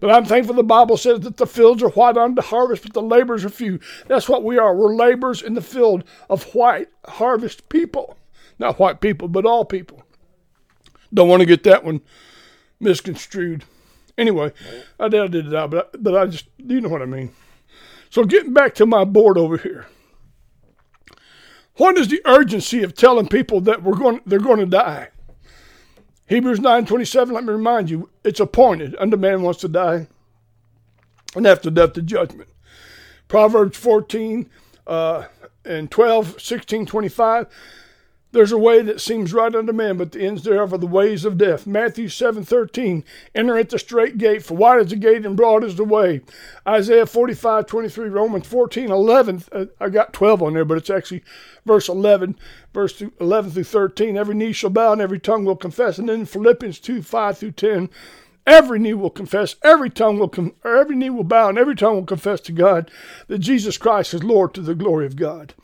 But 0.00 0.10
I'm 0.10 0.24
thankful 0.24 0.54
the 0.54 0.62
Bible 0.62 0.96
says 0.96 1.20
that 1.20 1.36
the 1.36 1.46
fields 1.46 1.82
are 1.82 1.90
white 1.90 2.16
unto 2.16 2.42
harvest, 2.42 2.82
but 2.82 2.92
the 2.92 3.02
laborers 3.02 3.44
are 3.44 3.50
few. 3.50 3.80
That's 4.06 4.28
what 4.28 4.44
we 4.44 4.58
are. 4.58 4.74
We're 4.74 4.94
laborers 4.94 5.42
in 5.42 5.54
the 5.54 5.60
field 5.60 6.04
of 6.30 6.54
white 6.54 6.88
harvest 7.06 7.68
people. 7.68 8.16
Not 8.58 8.78
white 8.78 9.00
people, 9.00 9.28
but 9.28 9.44
all 9.44 9.64
people. 9.64 10.02
Don't 11.12 11.28
want 11.28 11.40
to 11.40 11.46
get 11.46 11.62
that 11.64 11.84
one 11.84 12.00
misconstrued. 12.80 13.64
Anyway, 14.18 14.52
I 14.98 15.04
I 15.06 15.08
did 15.08 15.34
it 15.34 15.70
but, 15.70 16.02
but 16.02 16.16
I 16.16 16.26
just, 16.26 16.46
you 16.56 16.80
know 16.80 16.88
what 16.88 17.02
I 17.02 17.06
mean. 17.06 17.32
So 18.10 18.24
getting 18.24 18.52
back 18.52 18.74
to 18.76 18.86
my 18.86 19.04
board 19.04 19.36
over 19.36 19.58
here. 19.58 19.86
What 21.76 21.98
is 21.98 22.08
the 22.08 22.22
urgency 22.24 22.82
of 22.82 22.94
telling 22.94 23.28
people 23.28 23.60
that 23.62 23.82
we're 23.82 23.96
going, 23.96 24.20
they're 24.24 24.38
going 24.38 24.60
to 24.60 24.66
die? 24.66 25.08
Hebrews 26.26 26.58
9.27, 26.58 27.32
let 27.32 27.44
me 27.44 27.52
remind 27.52 27.90
you, 27.90 28.08
it's 28.24 28.40
appointed 28.40 28.96
unto 28.98 29.16
man 29.16 29.42
wants 29.42 29.60
to 29.60 29.68
die, 29.68 30.08
and 31.36 31.46
after 31.46 31.70
death 31.70 31.92
the 31.94 32.02
judgment. 32.02 32.48
Proverbs 33.28 33.76
14 33.76 34.48
uh, 34.86 35.24
and 35.64 35.90
12, 35.90 36.40
16, 36.40 36.86
25, 36.86 37.46
there's 38.32 38.52
a 38.52 38.58
way 38.58 38.82
that 38.82 39.00
seems 39.00 39.32
right 39.32 39.54
unto 39.54 39.72
man, 39.72 39.96
but 39.96 40.12
the 40.12 40.20
ends 40.20 40.42
thereof 40.42 40.72
are 40.72 40.78
the 40.78 40.86
ways 40.86 41.24
of 41.24 41.38
death. 41.38 41.66
Matthew 41.66 42.08
7:13, 42.08 43.04
enter 43.34 43.56
at 43.56 43.70
the 43.70 43.78
straight 43.78 44.18
gate, 44.18 44.42
for 44.42 44.56
wide 44.56 44.82
is 44.82 44.90
the 44.90 44.96
gate 44.96 45.24
and 45.24 45.36
broad 45.36 45.64
is 45.64 45.76
the 45.76 45.84
way. 45.84 46.20
Isaiah 46.66 47.06
45:23, 47.06 48.08
Romans 48.08 48.46
14:11. 48.46 49.44
Uh, 49.52 49.66
I 49.80 49.88
got 49.88 50.12
12 50.12 50.42
on 50.42 50.54
there, 50.54 50.64
but 50.64 50.78
it's 50.78 50.90
actually 50.90 51.22
verse 51.64 51.88
11, 51.88 52.36
verse 52.74 53.02
11 53.20 53.52
through 53.52 53.64
13. 53.64 54.16
Every 54.16 54.34
knee 54.34 54.52
shall 54.52 54.70
bow 54.70 54.92
and 54.92 55.00
every 55.00 55.20
tongue 55.20 55.44
will 55.44 55.56
confess. 55.56 55.98
And 55.98 56.08
then 56.08 56.26
Philippians 56.26 56.78
2, 56.80 57.02
5 57.02 57.38
through 57.38 57.52
10. 57.52 57.88
Every 58.46 58.78
knee 58.78 58.94
will 58.94 59.10
confess, 59.10 59.56
every 59.64 59.90
tongue 59.90 60.18
will 60.18 60.28
com- 60.28 60.54
every 60.64 60.94
knee 60.94 61.10
will 61.10 61.24
bow, 61.24 61.48
and 61.48 61.58
every 61.58 61.74
tongue 61.74 61.96
will 61.96 62.04
confess 62.04 62.40
to 62.42 62.52
God 62.52 62.90
that 63.26 63.40
Jesus 63.40 63.76
Christ 63.76 64.14
is 64.14 64.22
Lord 64.22 64.54
to 64.54 64.60
the 64.60 64.74
glory 64.74 65.04
of 65.04 65.16
God. 65.16 65.54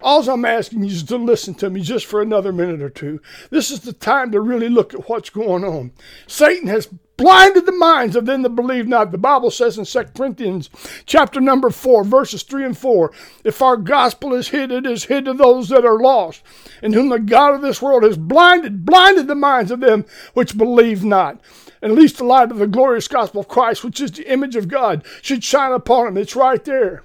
All 0.00 0.28
I'm 0.28 0.44
asking 0.44 0.82
you 0.82 0.90
is 0.90 1.04
to 1.04 1.16
listen 1.16 1.54
to 1.54 1.70
me 1.70 1.80
just 1.80 2.06
for 2.06 2.20
another 2.20 2.52
minute 2.52 2.82
or 2.82 2.90
two. 2.90 3.20
This 3.50 3.70
is 3.70 3.80
the 3.80 3.92
time 3.92 4.32
to 4.32 4.40
really 4.40 4.68
look 4.68 4.92
at 4.92 5.08
what's 5.08 5.30
going 5.30 5.64
on. 5.64 5.92
Satan 6.26 6.66
has 6.68 6.88
blinded 7.22 7.66
the 7.66 7.72
minds 7.72 8.16
of 8.16 8.26
them 8.26 8.42
that 8.42 8.50
believe 8.50 8.88
not. 8.88 9.12
The 9.12 9.18
Bible 9.18 9.50
says 9.50 9.78
in 9.78 9.84
2 9.84 10.12
Corinthians 10.16 10.68
chapter 11.06 11.40
number 11.40 11.70
4, 11.70 12.02
verses 12.02 12.42
3 12.42 12.64
and 12.64 12.78
4, 12.78 13.12
if 13.44 13.62
our 13.62 13.76
gospel 13.76 14.34
is 14.34 14.48
hid, 14.48 14.72
it 14.72 14.84
is 14.84 15.04
hid 15.04 15.26
to 15.26 15.34
those 15.34 15.68
that 15.68 15.84
are 15.84 16.00
lost, 16.00 16.42
in 16.82 16.92
whom 16.92 17.08
the 17.08 17.20
God 17.20 17.54
of 17.54 17.62
this 17.62 17.80
world 17.80 18.02
has 18.02 18.16
blinded, 18.16 18.84
blinded 18.84 19.28
the 19.28 19.36
minds 19.36 19.70
of 19.70 19.80
them 19.80 20.04
which 20.34 20.58
believe 20.58 21.04
not. 21.04 21.40
At 21.80 21.92
least 21.92 22.18
the 22.18 22.24
light 22.24 22.50
of 22.50 22.58
the 22.58 22.66
glorious 22.66 23.08
gospel 23.08 23.40
of 23.40 23.48
Christ, 23.48 23.84
which 23.84 24.00
is 24.00 24.12
the 24.12 24.30
image 24.30 24.56
of 24.56 24.68
God, 24.68 25.04
should 25.20 25.44
shine 25.44 25.72
upon 25.72 26.06
them. 26.06 26.16
It's 26.16 26.36
right 26.36 26.64
there. 26.64 27.04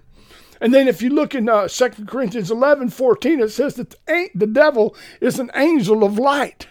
And 0.60 0.74
then 0.74 0.88
if 0.88 1.02
you 1.02 1.10
look 1.10 1.36
in 1.36 1.48
uh, 1.48 1.68
2 1.68 1.90
Corinthians 2.08 2.50
11, 2.50 2.90
14, 2.90 3.40
it 3.40 3.50
says 3.50 3.76
that 3.76 3.96
the 4.34 4.48
devil 4.48 4.96
is 5.22 5.38
an 5.38 5.52
angel 5.56 6.04
of 6.04 6.18
light. 6.18 6.68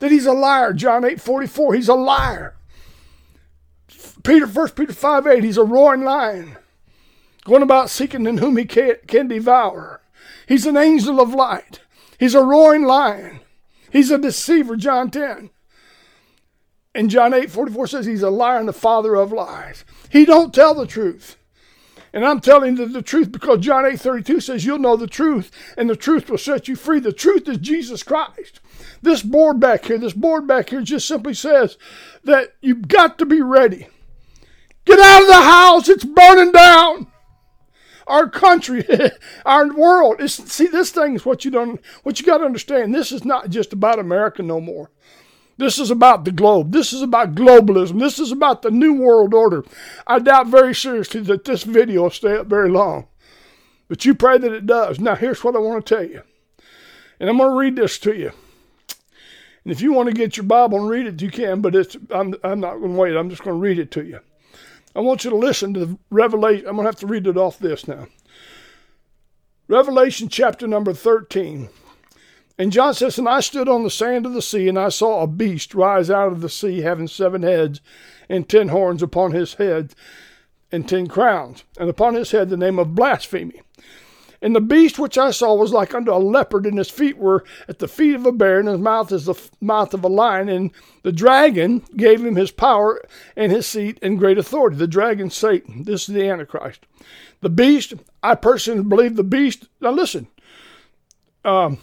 That 0.00 0.10
he's 0.10 0.26
a 0.26 0.32
liar. 0.32 0.72
John 0.72 1.04
8, 1.04 1.20
44, 1.20 1.74
he's 1.74 1.88
a 1.88 1.94
liar. 1.94 2.56
Peter, 4.24 4.46
1 4.46 4.68
Peter 4.70 4.92
5, 4.92 5.26
8, 5.26 5.44
he's 5.44 5.56
a 5.56 5.64
roaring 5.64 6.02
lion. 6.02 6.56
Going 7.44 7.62
about 7.62 7.90
seeking 7.90 8.26
in 8.26 8.38
whom 8.38 8.56
he 8.56 8.64
can, 8.64 8.96
can 9.06 9.28
devour. 9.28 10.00
He's 10.46 10.66
an 10.66 10.76
angel 10.76 11.20
of 11.20 11.32
light. 11.32 11.80
He's 12.18 12.34
a 12.34 12.42
roaring 12.42 12.84
lion. 12.84 13.40
He's 13.90 14.10
a 14.10 14.18
deceiver, 14.18 14.76
John 14.76 15.10
10. 15.10 15.50
And 16.94 17.08
John 17.08 17.32
8, 17.32 17.50
44 17.50 17.86
says 17.86 18.06
he's 18.06 18.22
a 18.22 18.30
liar 18.30 18.58
and 18.58 18.68
the 18.68 18.72
father 18.72 19.14
of 19.14 19.32
lies. 19.32 19.84
He 20.10 20.24
don't 20.24 20.52
tell 20.52 20.74
the 20.74 20.86
truth. 20.86 21.36
And 22.12 22.24
I'm 22.24 22.40
telling 22.40 22.76
you 22.76 22.88
the 22.88 23.02
truth 23.02 23.30
because 23.30 23.60
John 23.60 23.86
8 23.86 24.00
32 24.00 24.40
says, 24.40 24.64
You'll 24.64 24.78
know 24.78 24.96
the 24.96 25.06
truth, 25.06 25.50
and 25.76 25.88
the 25.88 25.94
truth 25.94 26.28
will 26.28 26.38
set 26.38 26.66
you 26.66 26.74
free. 26.74 26.98
The 26.98 27.12
truth 27.12 27.48
is 27.48 27.58
Jesus 27.58 28.02
Christ. 28.02 28.60
This 29.02 29.22
board 29.22 29.60
back 29.60 29.84
here, 29.86 29.98
this 29.98 30.12
board 30.12 30.46
back 30.46 30.70
here 30.70 30.82
just 30.82 31.06
simply 31.06 31.34
says 31.34 31.78
that 32.24 32.54
you've 32.60 32.88
got 32.88 33.18
to 33.18 33.26
be 33.26 33.42
ready. 33.42 33.88
Get 34.84 34.98
out 34.98 35.22
of 35.22 35.28
the 35.28 35.34
house, 35.34 35.88
it's 35.88 36.04
burning 36.04 36.52
down. 36.52 37.06
Our 38.06 38.28
country, 38.28 38.84
our 39.46 39.72
world. 39.72 40.16
It's, 40.20 40.34
see, 40.52 40.66
this 40.66 40.90
thing 40.90 41.14
is 41.14 41.24
what 41.24 41.44
you 41.44 41.50
don't 41.50 41.80
what 42.02 42.18
you 42.18 42.26
got 42.26 42.38
to 42.38 42.44
understand. 42.44 42.94
This 42.94 43.12
is 43.12 43.24
not 43.24 43.50
just 43.50 43.72
about 43.72 43.98
America 43.98 44.42
no 44.42 44.60
more. 44.60 44.90
This 45.60 45.78
is 45.78 45.90
about 45.90 46.24
the 46.24 46.32
globe. 46.32 46.72
This 46.72 46.92
is 46.92 47.02
about 47.02 47.34
globalism. 47.34 48.00
This 48.00 48.18
is 48.18 48.32
about 48.32 48.62
the 48.62 48.70
New 48.70 48.94
World 48.94 49.34
Order. 49.34 49.62
I 50.06 50.18
doubt 50.18 50.46
very 50.46 50.74
seriously 50.74 51.20
that 51.20 51.44
this 51.44 51.64
video 51.64 52.04
will 52.04 52.10
stay 52.10 52.38
up 52.38 52.46
very 52.46 52.70
long. 52.70 53.08
But 53.86 54.06
you 54.06 54.14
pray 54.14 54.38
that 54.38 54.52
it 54.52 54.66
does. 54.66 54.98
Now, 54.98 55.16
here's 55.16 55.44
what 55.44 55.54
I 55.54 55.58
want 55.58 55.84
to 55.84 55.94
tell 55.94 56.04
you. 56.04 56.22
And 57.18 57.28
I'm 57.28 57.36
going 57.36 57.50
to 57.50 57.56
read 57.56 57.76
this 57.76 57.98
to 57.98 58.16
you. 58.16 58.32
And 59.64 59.72
if 59.72 59.80
you 59.80 59.92
want 59.92 60.08
to 60.08 60.14
get 60.14 60.36
your 60.36 60.44
Bible 60.44 60.78
and 60.78 60.88
read 60.88 61.06
it, 61.06 61.20
you 61.20 61.30
can, 61.30 61.60
but 61.60 61.74
it's, 61.74 61.96
I'm, 62.10 62.34
I'm 62.42 62.60
not 62.60 62.78
going 62.78 62.92
to 62.92 62.98
wait. 62.98 63.16
I'm 63.16 63.30
just 63.30 63.42
going 63.42 63.56
to 63.56 63.60
read 63.60 63.78
it 63.78 63.90
to 63.92 64.04
you. 64.04 64.20
I 64.94 65.00
want 65.00 65.24
you 65.24 65.30
to 65.30 65.36
listen 65.36 65.74
to 65.74 65.86
the 65.86 65.98
Revelation. 66.10 66.66
I'm 66.66 66.76
going 66.76 66.84
to 66.84 66.88
have 66.88 67.00
to 67.00 67.06
read 67.06 67.26
it 67.26 67.36
off 67.36 67.58
this 67.58 67.86
now. 67.86 68.06
Revelation 69.68 70.28
chapter 70.28 70.66
number 70.66 70.92
13. 70.92 71.68
And 72.58 72.72
John 72.72 72.92
says, 72.92 73.18
And 73.18 73.28
I 73.28 73.40
stood 73.40 73.68
on 73.68 73.84
the 73.84 73.90
sand 73.90 74.26
of 74.26 74.32
the 74.32 74.42
sea, 74.42 74.68
and 74.68 74.78
I 74.78 74.88
saw 74.88 75.22
a 75.22 75.26
beast 75.26 75.74
rise 75.74 76.10
out 76.10 76.32
of 76.32 76.40
the 76.40 76.48
sea, 76.48 76.80
having 76.80 77.06
seven 77.06 77.42
heads 77.42 77.80
and 78.28 78.48
ten 78.48 78.68
horns 78.68 79.02
upon 79.02 79.32
his 79.32 79.54
head, 79.54 79.94
and 80.72 80.88
ten 80.88 81.06
crowns, 81.06 81.64
and 81.78 81.88
upon 81.88 82.14
his 82.14 82.32
head 82.32 82.48
the 82.48 82.56
name 82.56 82.78
of 82.78 82.94
blasphemy. 82.94 83.62
And 84.42 84.56
the 84.56 84.60
beast 84.60 84.98
which 84.98 85.18
I 85.18 85.32
saw 85.32 85.54
was 85.54 85.72
like 85.72 85.94
unto 85.94 86.12
a 86.12 86.16
leopard, 86.16 86.64
and 86.64 86.78
his 86.78 86.90
feet 86.90 87.18
were 87.18 87.44
at 87.68 87.78
the 87.78 87.88
feet 87.88 88.14
of 88.14 88.24
a 88.24 88.32
bear, 88.32 88.58
and 88.58 88.68
his 88.68 88.78
mouth 88.78 89.12
is 89.12 89.26
the 89.26 89.34
mouth 89.60 89.92
of 89.92 90.02
a 90.02 90.08
lion. 90.08 90.48
And 90.48 90.70
the 91.02 91.12
dragon 91.12 91.82
gave 91.96 92.24
him 92.24 92.36
his 92.36 92.50
power 92.50 93.02
and 93.36 93.52
his 93.52 93.66
seat 93.66 93.98
and 94.00 94.18
great 94.18 94.38
authority. 94.38 94.76
The 94.76 94.86
dragon, 94.86 95.28
Satan. 95.28 95.84
This 95.84 96.08
is 96.08 96.14
the 96.14 96.28
Antichrist. 96.28 96.86
The 97.42 97.50
beast, 97.50 97.94
I 98.22 98.34
personally 98.34 98.82
believe 98.82 99.16
the 99.16 99.24
beast. 99.24 99.68
Now 99.80 99.90
listen, 99.90 100.28
um, 101.44 101.78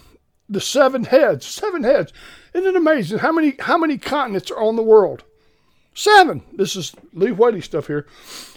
the 0.48 0.60
seven 0.60 1.04
heads. 1.04 1.46
Seven 1.46 1.84
heads. 1.84 2.12
Isn't 2.54 2.68
it 2.68 2.76
amazing 2.76 3.18
how 3.18 3.32
many 3.32 3.54
how 3.60 3.78
many 3.78 3.98
continents 3.98 4.50
are 4.50 4.60
on 4.60 4.76
the 4.76 4.82
world? 4.82 5.22
Seven. 5.94 6.42
This 6.52 6.74
is 6.76 6.94
Lee 7.12 7.30
Whitey 7.30 7.62
stuff 7.62 7.86
here. 7.86 8.06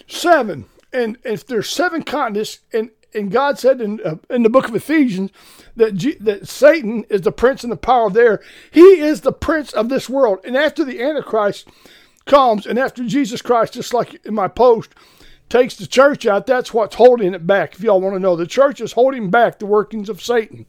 Seven. 0.07 0.65
And 0.93 1.17
if 1.23 1.45
there's 1.45 1.69
seven 1.69 2.03
continents, 2.03 2.59
and 2.73 2.91
and 3.13 3.31
God 3.31 3.59
said 3.59 3.81
in 3.81 3.99
uh, 4.05 4.15
in 4.29 4.43
the 4.43 4.49
book 4.49 4.67
of 4.67 4.75
Ephesians 4.75 5.31
that 5.75 5.95
G, 5.95 6.15
that 6.19 6.47
Satan 6.47 7.05
is 7.09 7.21
the 7.21 7.31
prince 7.31 7.63
and 7.63 7.71
the 7.71 7.77
power 7.77 8.09
there. 8.09 8.41
He 8.71 8.99
is 8.99 9.21
the 9.21 9.31
prince 9.31 9.73
of 9.73 9.89
this 9.89 10.09
world. 10.09 10.39
And 10.43 10.57
after 10.57 10.83
the 10.83 11.01
Antichrist 11.01 11.67
comes, 12.25 12.65
and 12.65 12.77
after 12.77 13.05
Jesus 13.05 13.41
Christ, 13.41 13.73
just 13.73 13.93
like 13.93 14.23
in 14.25 14.33
my 14.33 14.47
post, 14.47 14.93
takes 15.49 15.75
the 15.75 15.87
church 15.87 16.25
out, 16.25 16.47
that's 16.47 16.73
what's 16.73 16.95
holding 16.95 17.33
it 17.33 17.45
back. 17.45 17.73
If 17.73 17.81
y'all 17.81 18.01
want 18.01 18.15
to 18.15 18.19
know, 18.19 18.35
the 18.35 18.47
church 18.47 18.81
is 18.81 18.93
holding 18.93 19.29
back 19.29 19.59
the 19.59 19.65
workings 19.65 20.09
of 20.09 20.21
Satan. 20.21 20.65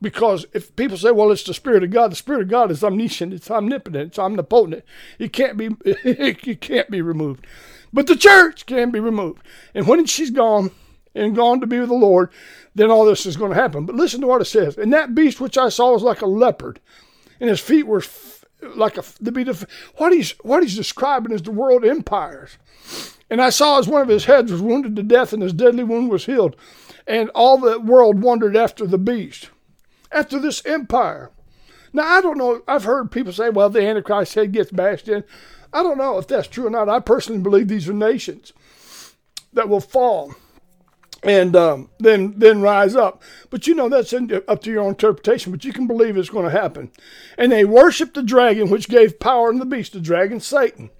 Because 0.00 0.46
if 0.52 0.74
people 0.74 0.96
say, 0.96 1.12
well, 1.12 1.30
it's 1.30 1.44
the 1.44 1.54
Spirit 1.54 1.84
of 1.84 1.90
God, 1.90 2.10
the 2.10 2.16
Spirit 2.16 2.42
of 2.42 2.48
God 2.48 2.72
is 2.72 2.82
omniscient, 2.82 3.32
it's 3.32 3.50
omnipotent, 3.50 4.08
it's 4.08 4.18
omnipotent. 4.18 4.84
It 5.18 5.32
can't 5.32 5.56
be 5.56 5.70
it 5.84 6.60
can't 6.60 6.90
be 6.90 7.00
removed. 7.00 7.46
But 7.92 8.08
the 8.08 8.16
church 8.16 8.66
can 8.66 8.90
be 8.90 9.00
removed. 9.00 9.42
And 9.74 9.86
when 9.86 10.04
she's 10.06 10.30
gone 10.30 10.72
and 11.14 11.36
gone 11.36 11.60
to 11.60 11.66
be 11.66 11.78
with 11.78 11.88
the 11.88 11.94
Lord, 11.94 12.30
then 12.74 12.90
all 12.90 13.04
this 13.04 13.26
is 13.26 13.36
going 13.36 13.50
to 13.50 13.60
happen. 13.60 13.86
But 13.86 13.96
listen 13.96 14.20
to 14.20 14.26
what 14.26 14.40
it 14.40 14.46
says. 14.46 14.76
And 14.76 14.92
that 14.92 15.14
beast 15.14 15.40
which 15.40 15.58
I 15.58 15.68
saw 15.68 15.92
was 15.92 16.02
like 16.02 16.22
a 16.22 16.26
leopard, 16.26 16.80
and 17.40 17.50
his 17.50 17.60
feet 17.60 17.86
were 17.86 18.02
like 18.74 18.96
a 18.96 19.04
the 19.20 19.32
beat 19.32 19.48
what 19.96 20.12
he's 20.12 20.32
what 20.42 20.62
he's 20.62 20.76
describing 20.76 21.32
is 21.32 21.42
the 21.42 21.50
world 21.50 21.84
empires. 21.84 22.58
And 23.28 23.40
I 23.40 23.50
saw 23.50 23.78
as 23.78 23.88
one 23.88 24.02
of 24.02 24.08
his 24.08 24.26
heads 24.26 24.52
was 24.52 24.62
wounded 24.62 24.96
to 24.96 25.02
death, 25.02 25.32
and 25.32 25.42
his 25.42 25.52
deadly 25.52 25.84
wound 25.84 26.10
was 26.10 26.26
healed. 26.26 26.56
And 27.06 27.30
all 27.34 27.58
the 27.58 27.80
world 27.80 28.22
wondered 28.22 28.56
after 28.56 28.86
the 28.86 28.98
beast 28.98 29.50
after 30.12 30.38
this 30.38 30.64
empire. 30.66 31.30
Now, 31.92 32.04
I 32.04 32.20
don't 32.20 32.38
know. 32.38 32.62
I've 32.68 32.84
heard 32.84 33.10
people 33.10 33.32
say, 33.32 33.50
well, 33.50 33.68
the 33.68 33.86
Antichrist 33.86 34.34
head 34.34 34.52
gets 34.52 34.70
bashed 34.70 35.08
in. 35.08 35.24
I 35.72 35.82
don't 35.82 35.98
know 35.98 36.18
if 36.18 36.26
that's 36.26 36.48
true 36.48 36.66
or 36.66 36.70
not. 36.70 36.88
I 36.88 37.00
personally 37.00 37.40
believe 37.40 37.68
these 37.68 37.88
are 37.88 37.94
nations 37.94 38.52
that 39.52 39.68
will 39.68 39.80
fall 39.80 40.34
and 41.22 41.54
um, 41.54 41.90
then 41.98 42.34
then 42.36 42.60
rise 42.60 42.96
up. 42.96 43.22
But 43.50 43.66
you 43.66 43.74
know 43.74 43.88
that's 43.88 44.12
in, 44.12 44.42
up 44.48 44.62
to 44.62 44.70
your 44.70 44.82
own 44.82 44.90
interpretation. 44.90 45.52
But 45.52 45.64
you 45.64 45.72
can 45.72 45.86
believe 45.86 46.16
it's 46.16 46.30
going 46.30 46.44
to 46.44 46.50
happen. 46.50 46.90
And 47.38 47.52
they 47.52 47.64
worship 47.64 48.14
the 48.14 48.22
dragon, 48.22 48.70
which 48.70 48.88
gave 48.88 49.20
power 49.20 49.52
to 49.52 49.58
the 49.58 49.64
beast, 49.64 49.92
the 49.92 50.00
dragon 50.00 50.40
Satan. 50.40 50.90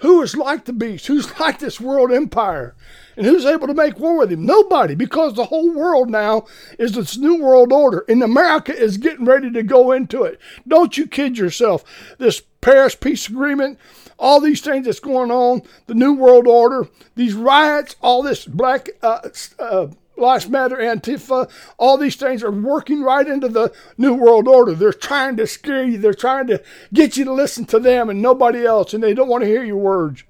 Who 0.00 0.22
is 0.22 0.34
like 0.34 0.64
the 0.64 0.72
beast? 0.72 1.06
Who's 1.06 1.38
like 1.40 1.58
this 1.58 1.80
world 1.80 2.12
empire? 2.12 2.74
And 3.16 3.26
who's 3.26 3.44
able 3.44 3.66
to 3.66 3.74
make 3.74 3.98
war 3.98 4.18
with 4.18 4.32
him? 4.32 4.46
Nobody, 4.46 4.94
because 4.94 5.34
the 5.34 5.46
whole 5.46 5.74
world 5.74 6.08
now 6.08 6.46
is 6.78 6.92
this 6.92 7.18
new 7.18 7.42
world 7.42 7.70
order, 7.72 8.04
and 8.08 8.22
America 8.22 8.74
is 8.74 8.96
getting 8.96 9.26
ready 9.26 9.50
to 9.50 9.62
go 9.62 9.92
into 9.92 10.22
it. 10.22 10.40
Don't 10.66 10.96
you 10.96 11.06
kid 11.06 11.36
yourself. 11.36 11.84
This 12.16 12.42
Paris 12.60 12.94
Peace 12.94 13.28
Agreement, 13.28 13.78
all 14.18 14.40
these 14.40 14.60
things 14.60 14.86
that's 14.86 15.00
going 15.00 15.30
on, 15.30 15.62
the 15.86 15.94
New 15.94 16.14
World 16.14 16.46
Order, 16.46 16.88
these 17.14 17.34
riots, 17.34 17.96
all 18.02 18.22
this 18.22 18.44
Black 18.44 18.90
uh, 19.02 19.28
uh, 19.58 19.88
Lives 20.16 20.48
Matter, 20.48 20.76
Antifa, 20.76 21.50
all 21.78 21.96
these 21.96 22.16
things 22.16 22.42
are 22.42 22.50
working 22.50 23.02
right 23.02 23.26
into 23.26 23.48
the 23.48 23.72
New 23.96 24.14
World 24.14 24.46
Order. 24.46 24.74
They're 24.74 24.92
trying 24.92 25.36
to 25.38 25.46
scare 25.46 25.84
you. 25.84 25.98
They're 25.98 26.12
trying 26.12 26.46
to 26.48 26.62
get 26.92 27.16
you 27.16 27.24
to 27.24 27.32
listen 27.32 27.64
to 27.66 27.80
them 27.80 28.10
and 28.10 28.20
nobody 28.20 28.66
else, 28.66 28.92
and 28.92 29.02
they 29.02 29.14
don't 29.14 29.28
want 29.28 29.42
to 29.42 29.48
hear 29.48 29.64
your 29.64 29.76
words. 29.76 30.24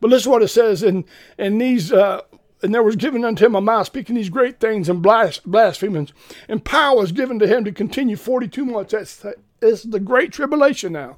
But 0.00 0.10
listen 0.10 0.30
what 0.30 0.42
it 0.42 0.48
says 0.48 0.82
in, 0.82 1.04
in 1.38 1.58
these, 1.58 1.92
uh, 1.92 2.20
and 2.62 2.72
there 2.72 2.82
was 2.82 2.96
given 2.96 3.24
unto 3.24 3.44
him 3.44 3.54
a 3.54 3.60
mouth 3.60 3.86
speaking 3.86 4.14
these 4.14 4.30
great 4.30 4.60
things 4.60 4.88
and 4.88 5.02
blas- 5.02 5.40
blasphemings. 5.40 6.12
And 6.48 6.64
power 6.64 6.98
was 6.98 7.12
given 7.12 7.38
to 7.40 7.46
him 7.46 7.64
to 7.64 7.72
continue 7.72 8.16
42 8.16 8.64
months. 8.64 8.92
That's, 8.92 9.24
that's 9.60 9.82
the 9.82 10.00
great 10.00 10.32
tribulation 10.32 10.92
now. 10.92 11.16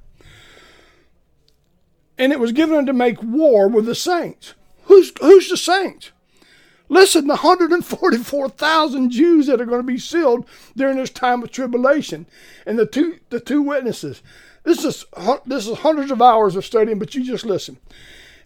And 2.19 2.33
it 2.33 2.41
was 2.41 2.53
given 2.53 2.87
to 2.87 2.93
make 2.93 3.23
war 3.23 3.69
with 3.69 3.87
the 3.87 3.95
saints. 3.95 4.55
Who's, 4.85 5.13
who's 5.21 5.51
the 5.51 5.57
saints? 5.57 6.13
Listen, 6.89 7.27
the 7.27 7.35
144,000 7.35 9.11
Jews 9.11 9.47
that 9.47 9.61
are 9.61 9.67
going 9.67 9.81
to 9.81 9.87
be 9.87 9.99
sealed 9.99 10.49
during 10.77 10.97
this 10.99 11.11
time 11.11 11.43
of 11.43 11.51
tribulation, 11.51 12.27
and 12.65 12.79
the 12.79 12.87
two 12.87 13.19
the 13.31 13.41
two 13.41 13.61
witnesses. 13.63 14.23
This 14.63 14.85
is 14.85 15.05
this 15.47 15.67
is 15.67 15.79
hundreds 15.79 16.11
of 16.11 16.23
hours 16.23 16.55
of 16.55 16.65
studying, 16.65 16.99
but 16.99 17.15
you 17.15 17.25
just 17.25 17.45
listen. 17.45 17.79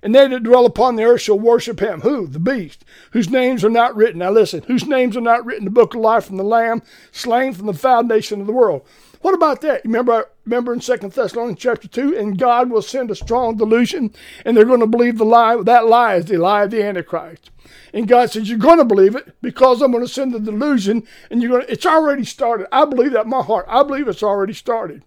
And 0.02 0.14
they 0.14 0.26
that 0.26 0.42
dwell 0.42 0.64
upon 0.64 0.96
the 0.96 1.04
earth 1.04 1.20
shall 1.20 1.38
worship 1.38 1.80
him. 1.80 2.00
Who? 2.00 2.26
The 2.26 2.38
beast, 2.38 2.86
whose 3.10 3.28
names 3.28 3.62
are 3.62 3.70
not 3.70 3.94
written. 3.94 4.20
Now 4.20 4.30
listen, 4.30 4.62
whose 4.62 4.86
names 4.86 5.16
are 5.16 5.22
not 5.22 5.44
written 5.44 5.62
in 5.62 5.64
the 5.66 5.78
book 5.78 5.94
of 5.94 6.00
life 6.00 6.24
from 6.24 6.38
the 6.38 6.42
Lamb, 6.42 6.82
slain 7.12 7.52
from 7.52 7.66
the 7.66 7.74
foundation 7.74 8.40
of 8.40 8.46
the 8.46 8.52
world. 8.54 8.86
What 9.20 9.34
about 9.34 9.60
that? 9.60 9.84
Remember, 9.84 10.30
remember 10.50 10.72
in 10.72 10.80
Second 10.80 11.12
Thessalonians 11.12 11.60
chapter 11.60 11.86
2, 11.86 12.18
and 12.18 12.36
God 12.36 12.70
will 12.70 12.82
send 12.82 13.10
a 13.10 13.14
strong 13.14 13.56
delusion, 13.56 14.12
and 14.44 14.56
they're 14.56 14.64
going 14.64 14.80
to 14.80 14.86
believe 14.86 15.16
the 15.16 15.24
lie. 15.24 15.62
That 15.62 15.86
lie 15.86 16.16
is 16.16 16.24
the 16.24 16.38
lie 16.38 16.64
of 16.64 16.72
the 16.72 16.82
Antichrist. 16.82 17.52
And 17.94 18.08
God 18.08 18.30
says, 18.30 18.48
You're 18.48 18.58
going 18.58 18.78
to 18.78 18.84
believe 18.84 19.14
it 19.14 19.36
because 19.40 19.80
I'm 19.80 19.92
going 19.92 20.04
to 20.04 20.12
send 20.12 20.34
the 20.34 20.40
delusion, 20.40 21.06
and 21.30 21.40
you're 21.40 21.52
going 21.52 21.66
to, 21.66 21.72
it's 21.72 21.86
already 21.86 22.24
started. 22.24 22.66
I 22.72 22.84
believe 22.84 23.12
that 23.12 23.24
in 23.24 23.30
my 23.30 23.42
heart. 23.42 23.66
I 23.68 23.84
believe 23.84 24.08
it's 24.08 24.24
already 24.24 24.52
started. 24.52 25.04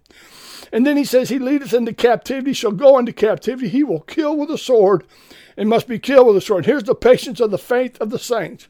And 0.72 0.86
then 0.86 0.96
he 0.96 1.04
says, 1.04 1.28
He 1.28 1.38
leadeth 1.38 1.74
into 1.74 1.92
captivity, 1.92 2.54
shall 2.54 2.72
go 2.72 2.98
into 2.98 3.12
captivity. 3.12 3.68
He 3.68 3.84
will 3.84 4.00
kill 4.00 4.36
with 4.36 4.50
a 4.50 4.58
sword, 4.58 5.04
and 5.58 5.68
must 5.68 5.86
be 5.86 5.98
killed 5.98 6.26
with 6.26 6.38
a 6.38 6.40
sword. 6.40 6.64
Here's 6.64 6.84
the 6.84 6.94
patience 6.94 7.38
of 7.38 7.50
the 7.50 7.58
faith 7.58 8.00
of 8.00 8.08
the 8.08 8.18
saints. 8.18 8.68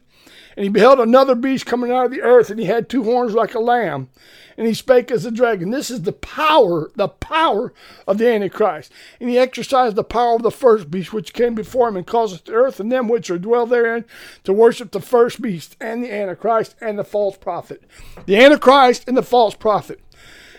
And 0.56 0.64
he 0.64 0.68
beheld 0.68 1.00
another 1.00 1.34
beast 1.34 1.66
coming 1.66 1.90
out 1.90 2.06
of 2.06 2.10
the 2.10 2.22
earth, 2.22 2.50
and 2.50 2.60
he 2.60 2.66
had 2.66 2.88
two 2.88 3.02
horns 3.02 3.34
like 3.34 3.54
a 3.54 3.60
lamb, 3.60 4.08
and 4.56 4.66
he 4.66 4.74
spake 4.74 5.10
as 5.10 5.24
a 5.24 5.30
dragon. 5.30 5.70
This 5.70 5.90
is 5.90 6.02
the 6.02 6.12
power, 6.12 6.90
the 6.94 7.08
power 7.08 7.72
of 8.06 8.18
the 8.18 8.28
Antichrist. 8.28 8.92
And 9.20 9.28
he 9.28 9.36
exercised 9.36 9.96
the 9.96 10.04
power 10.04 10.36
of 10.36 10.42
the 10.42 10.50
first 10.52 10.90
beast 10.90 11.12
which 11.12 11.32
came 11.32 11.54
before 11.54 11.88
him, 11.88 11.96
and 11.96 12.06
causeth 12.06 12.44
the 12.44 12.52
earth 12.52 12.78
and 12.78 12.90
them 12.92 13.08
which 13.08 13.30
are 13.30 13.38
dwell 13.38 13.66
therein 13.66 14.04
to 14.44 14.52
worship 14.52 14.92
the 14.92 15.00
first 15.00 15.42
beast, 15.42 15.76
and 15.80 16.04
the 16.04 16.12
Antichrist, 16.12 16.76
and 16.80 16.98
the 16.98 17.04
false 17.04 17.36
prophet. 17.36 17.82
The 18.26 18.36
Antichrist 18.36 19.08
and 19.08 19.16
the 19.16 19.22
false 19.22 19.54
prophet. 19.54 20.00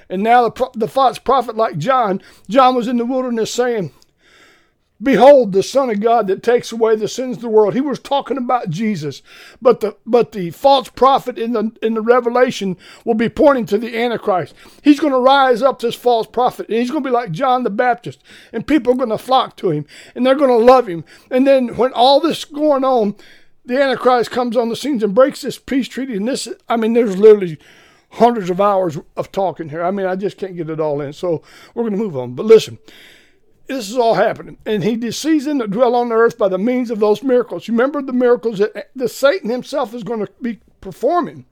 And 0.09 0.21
now 0.21 0.47
the, 0.47 0.69
the 0.73 0.87
false 0.87 1.17
prophet, 1.17 1.55
like 1.55 1.77
John, 1.77 2.21
John 2.49 2.75
was 2.75 2.87
in 2.87 2.97
the 2.97 3.05
wilderness 3.05 3.51
saying, 3.51 3.91
Behold 5.05 5.51
the 5.51 5.62
Son 5.62 5.91
of 5.91 6.00
God 6.00 6.25
that 6.27 6.41
takes 6.41 6.71
away 6.71 6.95
the 6.95 7.07
sins 7.07 7.38
of 7.38 7.43
the 7.43 7.47
world. 7.47 7.75
He 7.75 7.81
was 7.81 8.00
talking 8.00 8.38
about 8.38 8.71
Jesus. 8.71 9.21
But 9.62 9.79
the 9.79 9.95
but 10.03 10.31
the 10.31 10.50
false 10.50 10.89
prophet 10.89 11.38
in 11.38 11.53
the 11.53 11.71
in 11.83 11.93
the 11.93 12.01
Revelation 12.01 12.75
will 13.05 13.13
be 13.13 13.29
pointing 13.29 13.67
to 13.67 13.77
the 13.77 13.95
Antichrist. 13.95 14.55
He's 14.81 15.00
going 15.00 15.13
to 15.13 15.19
rise 15.19 15.62
up 15.62 15.79
this 15.79 15.93
false 15.93 16.25
prophet, 16.25 16.67
and 16.69 16.79
he's 16.79 16.89
going 16.89 17.03
to 17.03 17.09
be 17.09 17.13
like 17.13 17.31
John 17.31 17.63
the 17.63 17.69
Baptist, 17.69 18.24
and 18.51 18.65
people 18.65 18.93
are 18.93 18.97
going 18.97 19.09
to 19.09 19.18
flock 19.20 19.55
to 19.57 19.70
him, 19.70 19.85
and 20.15 20.25
they're 20.25 20.33
going 20.33 20.50
to 20.50 20.65
love 20.65 20.87
him. 20.87 21.05
And 21.29 21.46
then 21.46 21.75
when 21.77 21.94
all 21.94 22.20
this 22.20 22.44
going 22.44 22.83
on, 22.83 23.15
the 23.63 23.79
Antichrist 23.79 24.31
comes 24.31 24.57
on 24.57 24.70
the 24.70 24.75
scenes 24.75 25.03
and 25.03 25.13
breaks 25.13 25.41
this 25.41 25.59
peace 25.59 25.87
treaty. 25.87 26.15
And 26.15 26.27
this, 26.27 26.48
I 26.68 26.77
mean, 26.77 26.94
there's 26.94 27.15
literally 27.15 27.59
hundreds 28.09 28.50
of 28.50 28.59
hours 28.59 28.98
of 29.15 29.31
talking 29.31 29.70
here. 29.70 29.83
I 29.83 29.91
mean, 29.91 30.07
I 30.07 30.15
just 30.15 30.37
can't 30.39 30.57
get 30.57 30.70
it 30.72 30.79
all 30.79 31.00
in. 31.00 31.13
So 31.13 31.44
we're 31.75 31.83
going 31.83 31.94
to 31.94 32.03
move 32.03 32.18
on. 32.18 32.33
But 32.33 32.48
listen, 32.48 32.79
this 33.67 33.89
is 33.89 33.97
all 33.97 34.15
happening. 34.15 34.57
And 34.65 34.83
he 34.83 34.95
deceives 34.95 35.45
them 35.45 35.57
that 35.59 35.71
dwell 35.71 35.95
on 35.95 36.09
the 36.09 36.15
earth 36.15 36.37
by 36.37 36.47
the 36.47 36.57
means 36.57 36.91
of 36.91 36.99
those 36.99 37.23
miracles. 37.23 37.67
You 37.67 37.73
remember 37.73 38.01
the 38.01 38.13
miracles 38.13 38.59
that 38.59 38.91
the 38.95 39.09
Satan 39.09 39.49
himself 39.49 39.93
is 39.93 40.03
going 40.03 40.25
to 40.25 40.31
be 40.41 40.59
performing. 40.81 41.45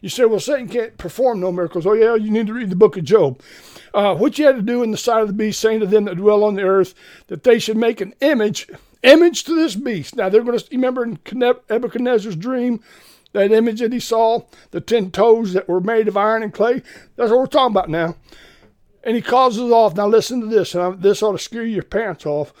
You 0.00 0.08
say, 0.08 0.24
well, 0.24 0.40
Satan 0.40 0.68
can't 0.68 0.98
perform 0.98 1.38
no 1.38 1.52
miracles. 1.52 1.86
Oh, 1.86 1.92
yeah, 1.92 2.16
you 2.16 2.30
need 2.30 2.48
to 2.48 2.52
read 2.52 2.70
the 2.70 2.76
book 2.76 2.96
of 2.96 3.04
Job. 3.04 3.40
Uh, 3.94 4.16
what 4.16 4.38
you 4.38 4.46
had 4.46 4.56
to 4.56 4.62
do 4.62 4.82
in 4.82 4.90
the 4.90 4.96
sight 4.96 5.22
of 5.22 5.28
the 5.28 5.34
beast, 5.34 5.60
saying 5.60 5.80
to 5.80 5.86
them 5.86 6.06
that 6.06 6.16
dwell 6.16 6.42
on 6.42 6.54
the 6.54 6.62
earth, 6.62 6.94
that 7.28 7.44
they 7.44 7.58
should 7.60 7.76
make 7.76 8.00
an 8.00 8.12
image, 8.20 8.68
image 9.04 9.44
to 9.44 9.54
this 9.54 9.76
beast. 9.76 10.16
Now, 10.16 10.28
they're 10.28 10.42
going 10.42 10.58
to 10.58 10.66
remember 10.72 11.04
in 11.04 11.20
Nebuchadnezzar's 11.32 12.34
dream, 12.34 12.82
that 13.32 13.52
image 13.52 13.80
that 13.80 13.92
he 13.92 14.00
saw, 14.00 14.42
the 14.72 14.80
ten 14.80 15.10
toes 15.10 15.52
that 15.52 15.68
were 15.68 15.80
made 15.80 16.08
of 16.08 16.16
iron 16.16 16.42
and 16.42 16.52
clay. 16.52 16.82
That's 17.16 17.30
what 17.30 17.38
we're 17.38 17.46
talking 17.46 17.72
about 17.72 17.88
now. 17.88 18.16
And 19.04 19.16
he 19.16 19.22
causes 19.22 19.70
off. 19.70 19.96
Now 19.96 20.06
listen 20.06 20.40
to 20.40 20.46
this. 20.46 20.74
And 20.74 21.02
this 21.02 21.22
ought 21.22 21.32
to 21.32 21.38
scare 21.38 21.64
your 21.64 21.82
pants 21.82 22.24
off. 22.26 22.52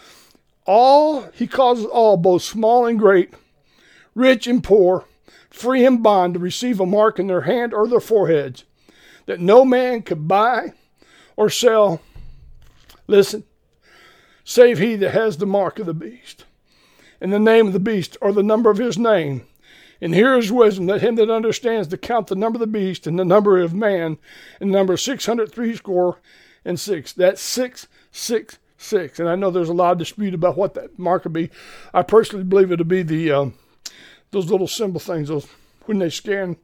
All 0.64 1.22
he 1.32 1.46
causes 1.46 1.86
all, 1.86 2.16
both 2.16 2.42
small 2.42 2.86
and 2.86 2.98
great, 2.98 3.34
rich 4.14 4.46
and 4.46 4.62
poor, 4.62 5.04
free 5.50 5.84
and 5.84 6.02
bond, 6.02 6.34
to 6.34 6.40
receive 6.40 6.78
a 6.78 6.86
mark 6.86 7.18
in 7.18 7.26
their 7.26 7.42
hand 7.42 7.74
or 7.74 7.88
their 7.88 8.00
foreheads, 8.00 8.64
that 9.26 9.40
no 9.40 9.64
man 9.64 10.02
could 10.02 10.28
buy 10.28 10.72
or 11.36 11.50
sell. 11.50 12.00
Listen, 13.08 13.42
save 14.44 14.78
he 14.78 14.94
that 14.96 15.10
has 15.10 15.36
the 15.36 15.46
mark 15.46 15.80
of 15.80 15.86
the 15.86 15.94
beast, 15.94 16.44
and 17.20 17.32
the 17.32 17.40
name 17.40 17.66
of 17.66 17.72
the 17.72 17.80
beast, 17.80 18.16
or 18.20 18.32
the 18.32 18.42
number 18.42 18.70
of 18.70 18.78
his 18.78 18.96
name 18.96 19.44
and 20.02 20.14
here 20.14 20.36
is 20.36 20.52
wisdom, 20.52 20.86
that 20.86 21.00
him 21.00 21.14
that 21.14 21.30
understands 21.30 21.88
to 21.88 21.96
count 21.96 22.26
the 22.26 22.34
number 22.34 22.56
of 22.56 22.60
the 22.60 22.66
beast 22.66 23.06
and 23.06 23.18
the 23.18 23.24
number 23.24 23.58
of 23.58 23.72
man, 23.72 24.18
and 24.60 24.70
the 24.70 24.76
number 24.76 24.98
six 24.98 25.24
hundred 25.24 25.50
three 25.50 25.74
score 25.74 26.18
and 26.64 26.78
six. 26.78 27.12
That's 27.14 27.40
six, 27.40 27.86
six, 28.10 28.58
six. 28.76 29.18
And 29.18 29.28
I 29.28 29.36
know 29.36 29.50
there's 29.50 29.70
a 29.70 29.72
lot 29.72 29.92
of 29.92 29.98
dispute 29.98 30.34
about 30.34 30.58
what 30.58 30.74
that 30.74 30.98
mark 30.98 31.24
would 31.24 31.32
be. 31.32 31.50
I 31.94 32.02
personally 32.02 32.44
believe 32.44 32.70
it'll 32.70 32.84
be 32.84 33.02
the 33.02 33.30
um, 33.32 33.54
those 34.32 34.50
little 34.50 34.68
symbol 34.68 35.00
things, 35.00 35.28
those 35.28 35.46
when 35.86 35.98
they 35.98 36.10
scan 36.10 36.56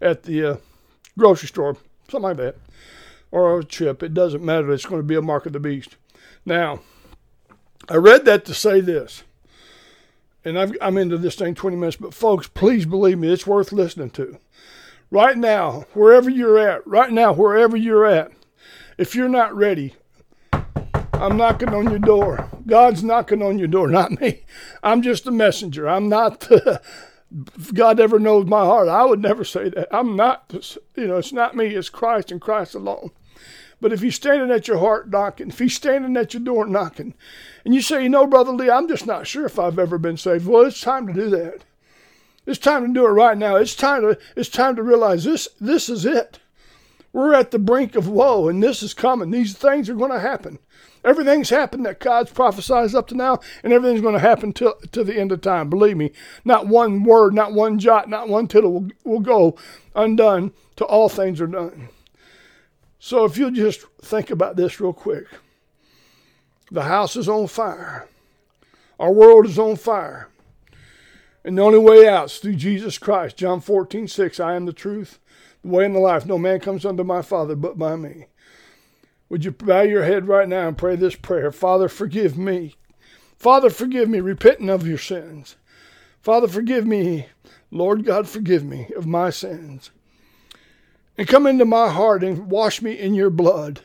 at 0.00 0.22
the 0.22 0.44
uh, 0.44 0.56
grocery 1.18 1.48
store, 1.48 1.76
something 2.08 2.22
like 2.22 2.36
that, 2.36 2.56
or 3.30 3.58
a 3.58 3.64
chip. 3.64 4.02
It 4.02 4.14
doesn't 4.14 4.44
matter. 4.44 4.72
It's 4.72 4.86
going 4.86 5.00
to 5.00 5.06
be 5.06 5.16
a 5.16 5.22
mark 5.22 5.46
of 5.46 5.52
the 5.52 5.60
beast. 5.60 5.96
Now, 6.44 6.80
I 7.88 7.96
read 7.96 8.24
that 8.26 8.44
to 8.44 8.54
say 8.54 8.80
this 8.80 9.24
and 10.46 10.56
i 10.56 10.86
am 10.86 10.96
into 10.96 11.18
this 11.18 11.34
thing 11.34 11.54
20 11.56 11.76
minutes, 11.76 11.96
but 11.96 12.14
folks, 12.14 12.46
please 12.46 12.86
believe 12.86 13.18
me, 13.18 13.32
it's 13.32 13.46
worth 13.46 13.72
listening 13.72 14.10
to. 14.10 14.38
Right 15.10 15.36
now, 15.36 15.86
wherever 15.92 16.30
you're 16.30 16.58
at, 16.58 16.86
right 16.86 17.10
now, 17.10 17.32
wherever 17.32 17.76
you're 17.76 18.06
at, 18.06 18.30
if 18.96 19.16
you're 19.16 19.28
not 19.28 19.54
ready, 19.54 19.94
I'm 21.12 21.36
knocking 21.36 21.70
on 21.70 21.90
your 21.90 21.98
door. 21.98 22.48
God's 22.64 23.02
knocking 23.02 23.42
on 23.42 23.58
your 23.58 23.68
door, 23.68 23.88
not 23.88 24.20
me. 24.20 24.44
I'm 24.84 25.02
just 25.02 25.26
a 25.26 25.32
messenger. 25.32 25.88
I'm 25.88 26.08
not 26.08 26.40
the, 26.48 26.80
God 27.74 27.98
ever 27.98 28.20
knows 28.20 28.46
my 28.46 28.64
heart. 28.64 28.88
I 28.88 29.04
would 29.04 29.20
never 29.20 29.42
say 29.42 29.68
that. 29.70 29.88
I'm 29.90 30.14
not, 30.14 30.76
you 30.94 31.08
know, 31.08 31.16
it's 31.16 31.32
not 31.32 31.56
me, 31.56 31.74
it's 31.74 31.88
Christ 31.88 32.30
and 32.30 32.40
Christ 32.40 32.76
alone. 32.76 33.10
But 33.80 33.92
if 33.92 34.00
he's 34.00 34.14
standing 34.14 34.50
at 34.50 34.68
your 34.68 34.78
heart 34.78 35.10
knocking, 35.10 35.48
if 35.48 35.58
he's 35.58 35.74
standing 35.74 36.16
at 36.16 36.32
your 36.32 36.42
door 36.42 36.66
knocking, 36.66 37.14
and 37.64 37.74
you 37.74 37.82
say, 37.82 38.02
you 38.02 38.08
know, 38.08 38.26
Brother 38.26 38.52
Lee, 38.52 38.70
I'm 38.70 38.88
just 38.88 39.06
not 39.06 39.26
sure 39.26 39.44
if 39.44 39.58
I've 39.58 39.78
ever 39.78 39.98
been 39.98 40.16
saved. 40.16 40.46
Well, 40.46 40.64
it's 40.64 40.80
time 40.80 41.06
to 41.06 41.12
do 41.12 41.28
that. 41.30 41.64
It's 42.46 42.58
time 42.58 42.86
to 42.86 42.92
do 42.92 43.06
it 43.06 43.10
right 43.10 43.36
now. 43.36 43.56
It's 43.56 43.74
time 43.74 44.02
to 44.02 44.18
it's 44.36 44.48
time 44.48 44.76
to 44.76 44.82
realize 44.82 45.24
this 45.24 45.48
this 45.60 45.88
is 45.88 46.06
it. 46.06 46.38
We're 47.12 47.34
at 47.34 47.50
the 47.50 47.58
brink 47.58 47.96
of 47.96 48.08
woe, 48.08 48.46
and 48.48 48.62
this 48.62 48.82
is 48.82 48.94
coming. 48.94 49.30
These 49.30 49.54
things 49.54 49.88
are 49.88 49.94
going 49.94 50.12
to 50.12 50.20
happen. 50.20 50.58
Everything's 51.02 51.50
happened 51.50 51.86
that 51.86 51.98
God's 51.98 52.30
prophesied 52.30 52.94
up 52.94 53.06
to 53.08 53.14
now, 53.14 53.40
and 53.62 53.72
everything's 53.72 54.02
going 54.02 54.14
to 54.14 54.20
happen 54.20 54.52
till 54.52 54.74
to 54.92 55.02
the 55.02 55.18
end 55.18 55.32
of 55.32 55.40
time. 55.40 55.70
Believe 55.70 55.96
me, 55.96 56.12
not 56.44 56.66
one 56.66 57.04
word, 57.04 57.32
not 57.32 57.52
one 57.52 57.78
jot, 57.78 58.08
not 58.08 58.28
one 58.28 58.48
tittle 58.48 58.72
will, 58.72 58.88
will 59.04 59.20
go 59.20 59.56
undone 59.94 60.52
till 60.76 60.88
all 60.88 61.08
things 61.08 61.40
are 61.40 61.46
done. 61.46 61.88
So 63.06 63.24
if 63.24 63.38
you'll 63.38 63.52
just 63.52 63.82
think 64.02 64.30
about 64.30 64.56
this 64.56 64.80
real 64.80 64.92
quick. 64.92 65.28
The 66.72 66.82
house 66.82 67.14
is 67.14 67.28
on 67.28 67.46
fire. 67.46 68.08
Our 68.98 69.12
world 69.12 69.46
is 69.46 69.60
on 69.60 69.76
fire. 69.76 70.28
And 71.44 71.56
the 71.56 71.62
only 71.62 71.78
way 71.78 72.08
out 72.08 72.32
is 72.32 72.38
through 72.38 72.56
Jesus 72.56 72.98
Christ. 72.98 73.36
John 73.36 73.60
14, 73.60 74.08
6. 74.08 74.40
I 74.40 74.56
am 74.56 74.66
the 74.66 74.72
truth, 74.72 75.20
the 75.62 75.68
way, 75.68 75.84
and 75.84 75.94
the 75.94 76.00
life. 76.00 76.26
No 76.26 76.36
man 76.36 76.58
comes 76.58 76.84
unto 76.84 77.04
my 77.04 77.22
Father 77.22 77.54
but 77.54 77.78
by 77.78 77.94
me. 77.94 78.26
Would 79.28 79.44
you 79.44 79.52
bow 79.52 79.82
your 79.82 80.02
head 80.02 80.26
right 80.26 80.48
now 80.48 80.66
and 80.66 80.76
pray 80.76 80.96
this 80.96 81.14
prayer? 81.14 81.52
Father, 81.52 81.88
forgive 81.88 82.36
me. 82.36 82.74
Father, 83.38 83.70
forgive 83.70 84.08
me, 84.08 84.18
repenting 84.18 84.68
of 84.68 84.84
your 84.84 84.98
sins. 84.98 85.54
Father, 86.20 86.48
forgive 86.48 86.84
me. 86.84 87.28
Lord 87.70 88.04
God, 88.04 88.26
forgive 88.26 88.64
me 88.64 88.88
of 88.96 89.06
my 89.06 89.30
sins 89.30 89.92
and 91.18 91.28
come 91.28 91.46
into 91.46 91.64
my 91.64 91.88
heart 91.88 92.22
and 92.22 92.50
wash 92.50 92.82
me 92.82 92.92
in 92.92 93.14
your 93.14 93.30
blood. 93.30 93.80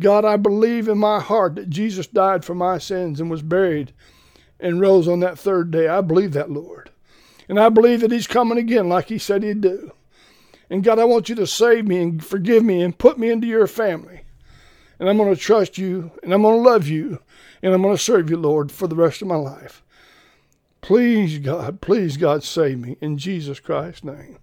God, 0.00 0.24
I 0.24 0.36
believe 0.36 0.88
in 0.88 0.98
my 0.98 1.20
heart 1.20 1.56
that 1.56 1.70
Jesus 1.70 2.06
died 2.06 2.44
for 2.44 2.54
my 2.54 2.78
sins 2.78 3.20
and 3.20 3.30
was 3.30 3.42
buried 3.42 3.92
and 4.58 4.80
rose 4.80 5.06
on 5.06 5.20
that 5.20 5.38
third 5.38 5.70
day. 5.70 5.88
I 5.88 6.00
believe 6.00 6.32
that, 6.32 6.50
Lord. 6.50 6.90
And 7.48 7.58
I 7.60 7.68
believe 7.68 8.00
that 8.00 8.12
He's 8.12 8.26
coming 8.26 8.58
again 8.58 8.88
like 8.88 9.08
He 9.08 9.18
said 9.18 9.42
He'd 9.42 9.60
do. 9.60 9.92
And 10.70 10.84
God, 10.84 10.98
I 10.98 11.04
want 11.04 11.28
you 11.28 11.34
to 11.34 11.46
save 11.46 11.86
me 11.86 12.00
and 12.00 12.24
forgive 12.24 12.64
me 12.64 12.80
and 12.80 12.96
put 12.96 13.18
me 13.18 13.30
into 13.30 13.46
your 13.46 13.66
family. 13.66 14.20
And 14.98 15.08
I'm 15.08 15.16
going 15.16 15.34
to 15.34 15.40
trust 15.40 15.76
you 15.78 16.12
and 16.22 16.32
I'm 16.32 16.42
going 16.42 16.62
to 16.62 16.70
love 16.70 16.86
you 16.86 17.20
and 17.62 17.74
I'm 17.74 17.82
going 17.82 17.96
to 17.96 18.02
serve 18.02 18.30
you, 18.30 18.36
Lord, 18.36 18.70
for 18.70 18.86
the 18.86 18.96
rest 18.96 19.20
of 19.20 19.28
my 19.28 19.36
life. 19.36 19.82
Please, 20.80 21.38
God, 21.38 21.80
please, 21.80 22.16
God, 22.16 22.42
save 22.42 22.78
me 22.78 22.96
in 23.00 23.18
Jesus 23.18 23.60
Christ's 23.60 24.04
name. 24.04 24.38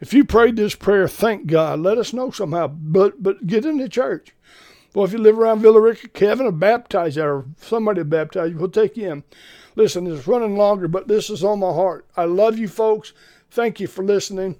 If 0.00 0.12
you 0.12 0.24
prayed 0.24 0.56
this 0.56 0.74
prayer, 0.74 1.08
thank 1.08 1.46
God. 1.46 1.80
Let 1.80 1.98
us 1.98 2.12
know 2.12 2.30
somehow. 2.30 2.68
But 2.68 3.22
but 3.22 3.46
get 3.46 3.64
in 3.64 3.78
the 3.78 3.88
church. 3.88 4.34
Well, 4.94 5.04
if 5.04 5.12
you 5.12 5.18
live 5.18 5.38
around 5.38 5.60
Villa 5.60 5.80
Rica, 5.80 6.08
Kevin 6.08 6.46
will 6.46 6.52
baptize 6.52 7.16
you, 7.16 7.22
or 7.22 7.44
somebody 7.60 8.00
will 8.00 8.08
baptize 8.08 8.50
you. 8.52 8.58
We'll 8.58 8.70
take 8.70 8.96
you 8.96 9.10
in. 9.10 9.24
Listen, 9.74 10.06
it's 10.06 10.26
running 10.26 10.56
longer, 10.56 10.88
but 10.88 11.06
this 11.06 11.28
is 11.28 11.44
on 11.44 11.60
my 11.60 11.72
heart. 11.72 12.06
I 12.16 12.24
love 12.24 12.58
you 12.58 12.66
folks. 12.66 13.12
Thank 13.50 13.78
you 13.78 13.86
for 13.86 14.02
listening. 14.02 14.56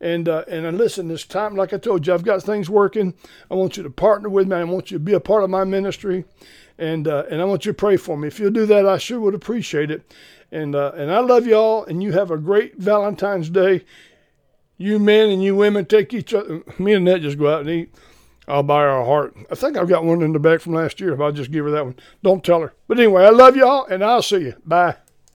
And 0.00 0.28
uh, 0.28 0.44
and 0.48 0.78
listen, 0.78 1.08
this 1.08 1.24
time, 1.24 1.56
like 1.56 1.74
I 1.74 1.78
told 1.78 2.06
you, 2.06 2.14
I've 2.14 2.24
got 2.24 2.42
things 2.42 2.70
working. 2.70 3.14
I 3.50 3.54
want 3.54 3.76
you 3.76 3.82
to 3.82 3.90
partner 3.90 4.30
with 4.30 4.48
me. 4.48 4.56
I 4.56 4.64
want 4.64 4.90
you 4.90 4.96
to 4.96 5.04
be 5.04 5.12
a 5.12 5.20
part 5.20 5.44
of 5.44 5.50
my 5.50 5.64
ministry, 5.64 6.24
and 6.78 7.06
uh, 7.06 7.24
and 7.30 7.42
I 7.42 7.44
want 7.44 7.66
you 7.66 7.72
to 7.72 7.76
pray 7.76 7.98
for 7.98 8.16
me. 8.16 8.28
If 8.28 8.40
you'll 8.40 8.50
do 8.50 8.64
that, 8.66 8.86
I 8.86 8.96
sure 8.96 9.20
would 9.20 9.34
appreciate 9.34 9.90
it. 9.90 10.10
And 10.50 10.74
uh, 10.74 10.92
and 10.94 11.10
I 11.12 11.20
love 11.20 11.46
you 11.46 11.54
all. 11.54 11.84
And 11.84 12.02
you 12.02 12.12
have 12.12 12.30
a 12.30 12.38
great 12.38 12.78
Valentine's 12.78 13.50
Day. 13.50 13.84
You 14.80 14.98
men 14.98 15.28
and 15.28 15.42
you 15.42 15.54
women 15.54 15.84
take 15.84 16.14
each 16.14 16.32
other. 16.32 16.62
Me 16.78 16.94
and 16.94 17.04
Ned 17.04 17.20
just 17.20 17.38
go 17.38 17.52
out 17.52 17.60
and 17.60 17.68
eat. 17.68 17.94
I'll 18.48 18.62
buy 18.62 18.80
her 18.80 18.88
a 18.88 19.04
heart. 19.04 19.36
I 19.50 19.54
think 19.54 19.76
I've 19.76 19.90
got 19.90 20.04
one 20.04 20.22
in 20.22 20.32
the 20.32 20.38
back 20.38 20.62
from 20.62 20.72
last 20.72 21.02
year. 21.02 21.12
If 21.12 21.20
I'll 21.20 21.32
just 21.32 21.52
give 21.52 21.66
her 21.66 21.70
that 21.72 21.84
one, 21.84 21.96
don't 22.22 22.42
tell 22.42 22.62
her. 22.62 22.72
But 22.88 22.98
anyway, 22.98 23.24
I 23.24 23.28
love 23.28 23.56
y'all, 23.56 23.84
and 23.84 24.02
I'll 24.02 24.22
see 24.22 24.38
you. 24.38 24.54
Bye. 24.64 24.96